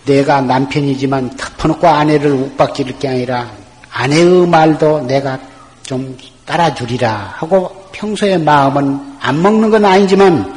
내가 0.05 0.41
남편이지만 0.41 1.35
덮어놓고 1.35 1.87
아내를 1.87 2.31
욱박지를 2.31 2.99
게 2.99 3.07
아니라 3.07 3.51
아내의 3.89 4.47
말도 4.47 5.01
내가 5.01 5.39
좀 5.81 6.15
따라주리라 6.45 7.33
하고 7.37 7.89
평소에 7.91 8.37
마음은 8.37 9.14
안 9.25 9.41
먹는 9.41 9.71
건 9.71 9.83
아니지만 9.83 10.55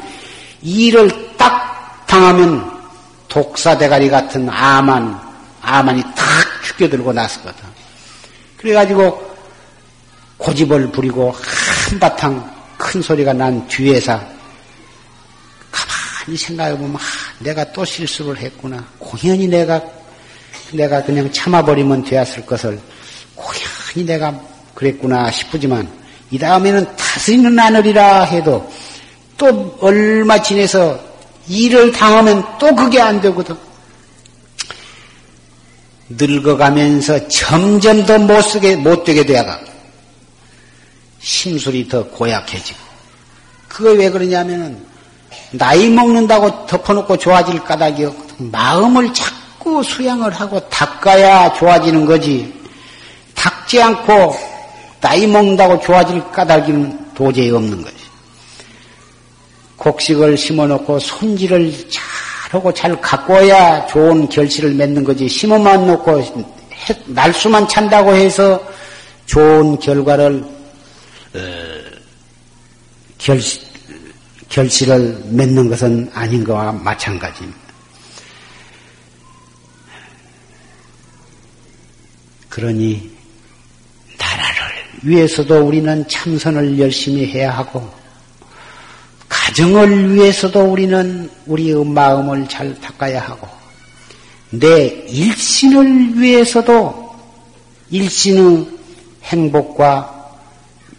일을 0.60 1.36
딱 1.38 2.04
당하면 2.06 2.70
독사 3.26 3.78
대가리 3.78 4.10
같은 4.10 4.46
아만, 4.50 5.18
아만이 5.62 6.02
탁 6.02 6.16
죽여들고 6.64 7.14
났었거든. 7.14 7.64
그래가지고 8.58 9.26
고집을 10.36 10.92
부리고 10.92 11.34
한바탕 11.90 12.58
큰 12.76 13.00
소리가 13.00 13.32
난 13.32 13.66
뒤에서 13.68 14.20
가만히 15.72 16.36
생각해보면 16.36 16.96
아, 16.96 16.98
내가 17.38 17.72
또 17.72 17.86
실수를 17.86 18.36
했구나. 18.36 18.84
공연히 18.98 19.48
내가 19.48 19.82
내가 20.72 21.02
그냥 21.02 21.32
참아버리면 21.32 22.04
되었을 22.04 22.44
것을 22.44 22.78
공연히 23.34 24.06
내가 24.06 24.38
그랬구나 24.74 25.30
싶지만 25.30 25.90
이 26.30 26.38
다음에는 26.38 26.96
다스리는 26.96 27.58
않으리라 27.58 28.22
해도 28.24 28.70
또 29.36 29.76
얼마 29.80 30.42
지내서 30.42 30.98
일을 31.48 31.92
당하면 31.92 32.44
또 32.58 32.74
그게 32.74 33.00
안 33.00 33.20
되거든. 33.20 33.56
늙어가면서 36.10 37.28
점점 37.28 38.04
더 38.06 38.18
못 38.18 38.40
쓰게, 38.42 38.76
못 38.76 39.04
되게 39.04 39.24
되어가. 39.24 39.60
심술이 41.20 41.88
더 41.88 42.04
고약해지고. 42.08 42.78
그거 43.68 43.90
왜 43.90 44.10
그러냐면은, 44.10 44.84
나이 45.50 45.88
먹는다고 45.88 46.66
덮어놓고 46.66 47.16
좋아질 47.16 47.62
까닭이 47.64 48.04
없거든. 48.04 48.50
마음을 48.50 49.12
자꾸 49.12 49.82
수양을 49.82 50.32
하고 50.32 50.60
닦아야 50.68 51.52
좋아지는 51.54 52.06
거지. 52.06 52.54
닦지 53.34 53.82
않고 53.82 54.47
나이 55.00 55.26
먹는다고 55.26 55.80
좋아질 55.80 56.32
까닭이는 56.32 57.14
도저히 57.14 57.50
없는 57.50 57.82
거지. 57.82 57.96
곡식을 59.76 60.36
심어놓고 60.36 60.98
손질을 60.98 61.72
잘하고 61.88 62.72
잘 62.74 63.00
가꿔야 63.00 63.86
좋은 63.86 64.28
결실을 64.28 64.74
맺는 64.74 65.04
거지. 65.04 65.28
심어만 65.28 65.86
놓고 65.86 66.48
날수만 67.06 67.68
찬다고 67.68 68.14
해서 68.14 68.60
좋은 69.26 69.78
결과를 69.78 70.44
어, 71.34 71.40
결실, 73.18 73.62
결실을 74.48 75.22
맺는 75.26 75.68
것은 75.68 76.10
아닌 76.14 76.42
것과 76.42 76.72
마찬가지입니다. 76.72 77.68
그러니 82.48 83.10
나라를 84.18 84.77
위해서도 85.02 85.66
우리는 85.66 86.06
참선을 86.08 86.78
열심히 86.78 87.26
해야 87.26 87.50
하고 87.50 87.98
가정을 89.28 90.14
위해서도 90.14 90.60
우리는 90.60 91.30
우리의 91.46 91.84
마음을 91.84 92.48
잘 92.48 92.78
닦아야 92.80 93.20
하고, 93.20 93.46
내 94.50 94.86
일신을 95.08 96.20
위해서도 96.20 97.14
일신의 97.90 98.68
행복과 99.24 100.14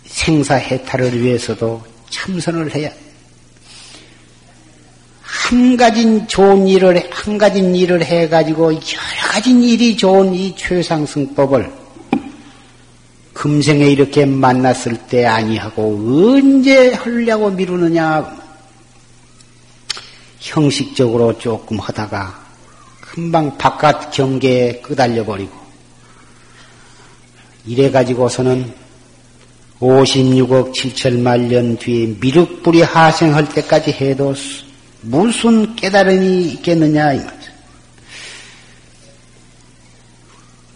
생사해탈을 0.05 1.21
위해서도 1.21 1.81
참선을 2.09 2.73
해야 2.75 2.91
한 5.21 5.77
가지 5.77 6.25
좋은 6.27 6.67
일을 6.67 7.07
한 7.11 7.37
가지 7.37 7.59
일을 7.59 8.03
해가지고 8.03 8.73
여러 8.73 8.81
가지 9.31 9.51
일이 9.51 9.95
좋은 9.95 10.33
이 10.33 10.55
최상승법을 10.55 11.71
금생에 13.39 13.85
이렇게 13.85 14.25
만났을 14.25 14.97
때 15.07 15.25
아니하고 15.25 15.95
언제 16.35 16.91
하려고 16.91 17.49
미루느냐 17.49 18.37
형식적으로 20.41 21.37
조금 21.37 21.79
하다가 21.79 22.37
금방 22.99 23.57
바깥 23.57 24.11
경계에 24.11 24.81
끄달려 24.81 25.23
버리고 25.23 25.57
이래 27.65 27.89
가지고서는 27.89 28.73
56억 29.79 30.73
7천만 30.73 31.47
년 31.47 31.77
뒤에 31.77 32.17
미륵불이 32.19 32.81
하생할 32.81 33.47
때까지 33.47 33.93
해도 33.93 34.35
무슨 34.99 35.77
깨달음이 35.77 36.41
있겠느냐 36.55 37.13
이 37.13 37.19
말이죠. 37.19 37.51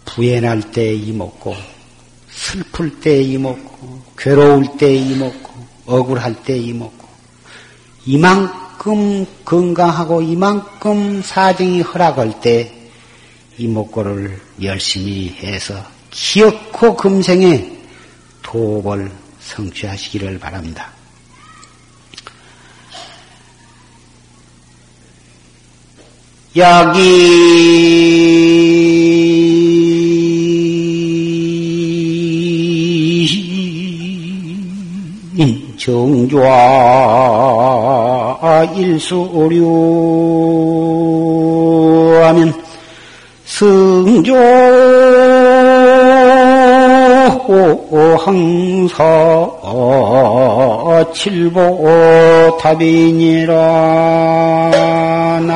부연할 0.06 0.72
때 0.72 0.94
이먹고 0.94 1.73
슬플 2.36 3.00
때 3.00 3.22
이먹고 3.22 4.02
괴로울 4.18 4.78
때 4.78 4.94
이먹고 4.94 5.52
억울할 5.86 6.44
때 6.44 6.58
이먹고 6.58 7.08
이만큼 8.06 9.26
건강하고 9.46 10.22
이만큼 10.22 11.22
사정이 11.22 11.82
허락할 11.82 12.42
때 12.42 12.72
이목구를 13.58 14.42
열심히 14.62 15.30
해서 15.30 15.76
기억코 16.10 16.96
금생에 16.96 17.72
도업을 18.42 19.12
성취하시기를 19.40 20.40
바랍니다. 20.40 20.92
여기 26.56 27.04
정좌 35.84 36.40
일수오류 38.74 39.68
하면 42.24 42.54
승조 43.44 44.34
항사 48.24 49.04
칠보 51.14 52.58
탑이니라 52.62 53.54
나 55.46 55.54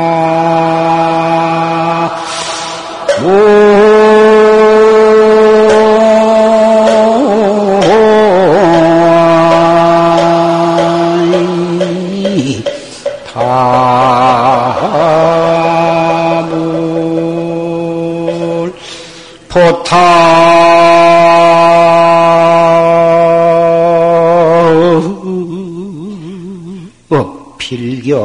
필경 27.67 28.17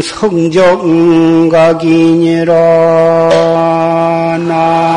성정각이니라. 0.03 1.24
나만 4.47 4.95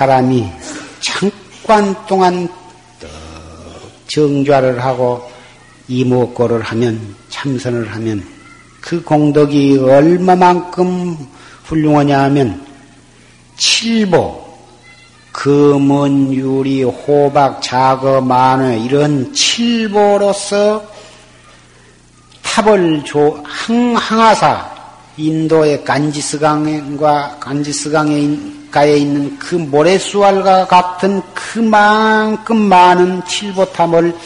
사람이 0.00 0.50
잠깐 1.00 1.94
동안 2.06 2.48
정좌를 4.06 4.82
하고 4.82 5.30
이목고를 5.88 6.62
하면 6.62 7.14
참선을 7.28 7.92
하면 7.92 8.24
그 8.80 9.02
공덕이 9.02 9.76
얼마만큼 9.76 11.18
훌륭하냐 11.64 12.18
하면 12.22 12.66
칠보 13.58 14.42
금은 15.32 16.32
유리 16.32 16.82
호박 16.82 17.60
자거 17.60 18.22
만회 18.22 18.78
이런 18.78 19.30
칠보로서 19.34 20.82
탑을 22.42 23.04
조, 23.04 23.38
항, 23.44 23.94
항하사 23.98 24.70
인도의 25.18 25.84
간지스강과 25.84 27.36
간지스강에 27.38 28.59
가에 28.70 28.98
있는 28.98 29.38
그 29.38 29.54
모래수알과 29.54 30.66
같은 30.66 31.22
그만큼 31.34 32.56
많은 32.56 33.24
칠보탐을 33.26 34.16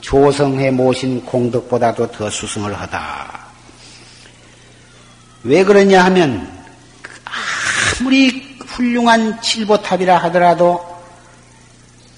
조성해 0.00 0.70
모신 0.70 1.24
공덕보다도 1.24 2.10
더 2.10 2.28
수승을 2.28 2.74
하다. 2.74 3.46
왜 5.44 5.64
그러냐 5.64 6.04
하면 6.06 6.48
아무리 8.00 8.56
훌륭한 8.66 9.40
칠보탑이라 9.40 10.18
하더라도 10.24 10.80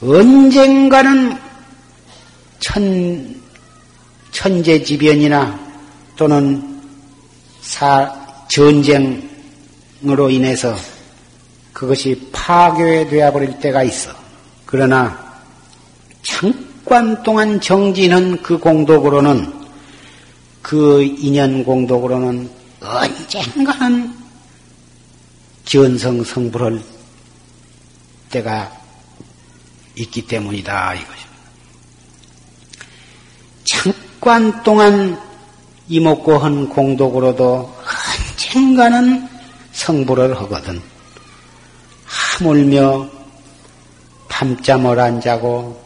언젠가는 0.03 1.39
천, 2.61 3.43
천재지변이나 4.31 5.59
또는 6.17 6.83
사, 7.61 8.15
전쟁으로 8.49 10.31
인해서 10.31 10.75
그것이 11.75 12.31
파괴되어 12.33 13.33
버릴 13.33 13.59
때가 13.59 13.83
있어. 13.83 14.13
그러나 14.65 15.43
잠깐 16.23 17.23
동안 17.23 17.61
정지는 17.61 18.41
그 18.43 18.57
공덕으로는 18.59 19.53
그 20.63 21.03
인연 21.03 21.65
공덕으로는 21.65 22.49
언젠가는 22.81 24.15
기원성 25.65 26.23
성불할 26.25 26.81
때가 28.31 28.73
있기 29.97 30.27
때문이다 30.27 30.95
이것입니다. 30.95 31.35
잠깐 33.65 34.63
동안 34.63 35.21
이목고 35.89 36.39
한 36.39 36.69
공덕으로도 36.69 37.77
언젠가는 38.39 39.29
성불을 39.73 40.39
하거든. 40.43 40.94
하물며 42.35 43.09
밤잠을 44.29 44.99
안 44.99 45.21
자고 45.21 45.81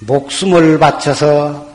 목숨을 0.00 0.78
바쳐서 0.78 1.72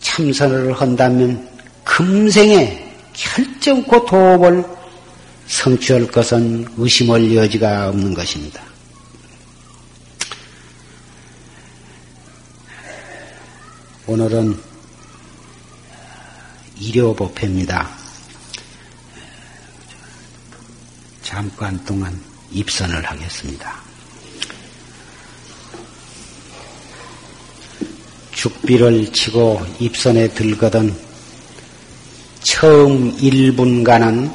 참선을 0.00 0.72
한다면 0.72 1.48
금생에 1.82 2.86
결정코 3.12 4.06
도업을 4.06 4.64
성취할 5.48 6.06
것은 6.06 6.66
의심할 6.76 7.34
여지가 7.34 7.88
없는 7.88 8.14
것입니다. 8.14 8.62
오늘은 14.06 14.56
일요법회입니다. 16.78 17.95
잠깐 21.26 21.76
동안 21.84 22.16
입선을 22.52 23.04
하겠습니다. 23.04 23.74
죽비를 28.30 29.12
치고 29.12 29.60
입선에 29.80 30.28
들거든 30.28 30.96
처음 32.44 33.12
1분간은 33.16 34.32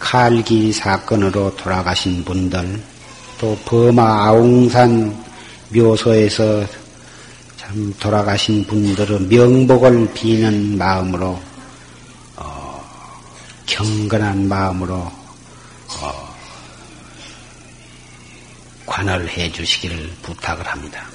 칼기 0.00 0.72
사건으로 0.72 1.54
돌아가신 1.54 2.24
분들, 2.24 2.82
또 3.38 3.56
버마 3.64 4.26
아웅산 4.26 5.24
묘소에서 5.68 6.66
참 7.56 7.94
돌아가신 8.00 8.64
분들의 8.64 9.20
명복을 9.20 10.12
비는 10.14 10.76
마음으로, 10.76 11.40
어, 12.34 12.84
경건한 13.66 14.48
마음으로 14.48 15.19
어, 15.98 16.34
관을 18.86 19.28
해 19.28 19.50
주시기를 19.50 20.16
부탁을 20.22 20.66
합니다. 20.66 21.06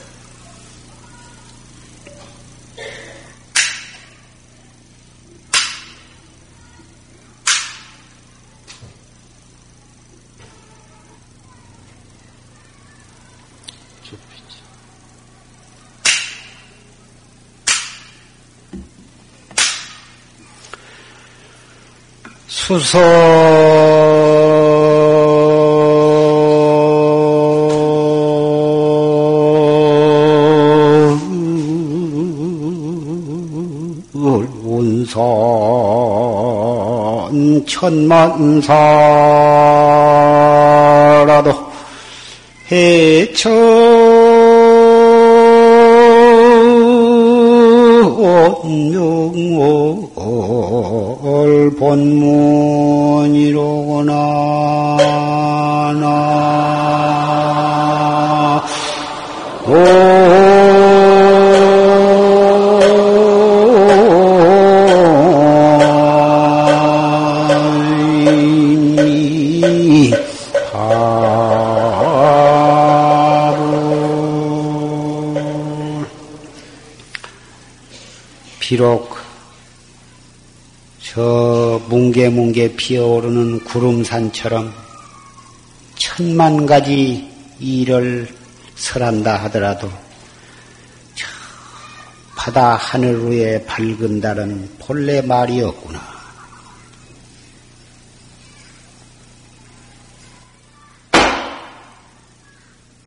수소 22.48 23.95
천만사라도 41.26 41.54
해쳐 42.72 44.05
뭉게뭉게 82.66 82.76
피어오르는 82.76 83.60
구름산처럼 83.66 84.74
천만 85.96 86.66
가지 86.66 87.30
일을 87.60 88.28
설한다 88.76 89.36
하더라도 89.44 89.88
저 91.14 91.28
바다 92.36 92.76
하늘 92.76 93.30
위에 93.30 93.64
밝은 93.66 94.22
달은 94.22 94.70
본래 94.80 95.22
말이었구나. 95.22 96.15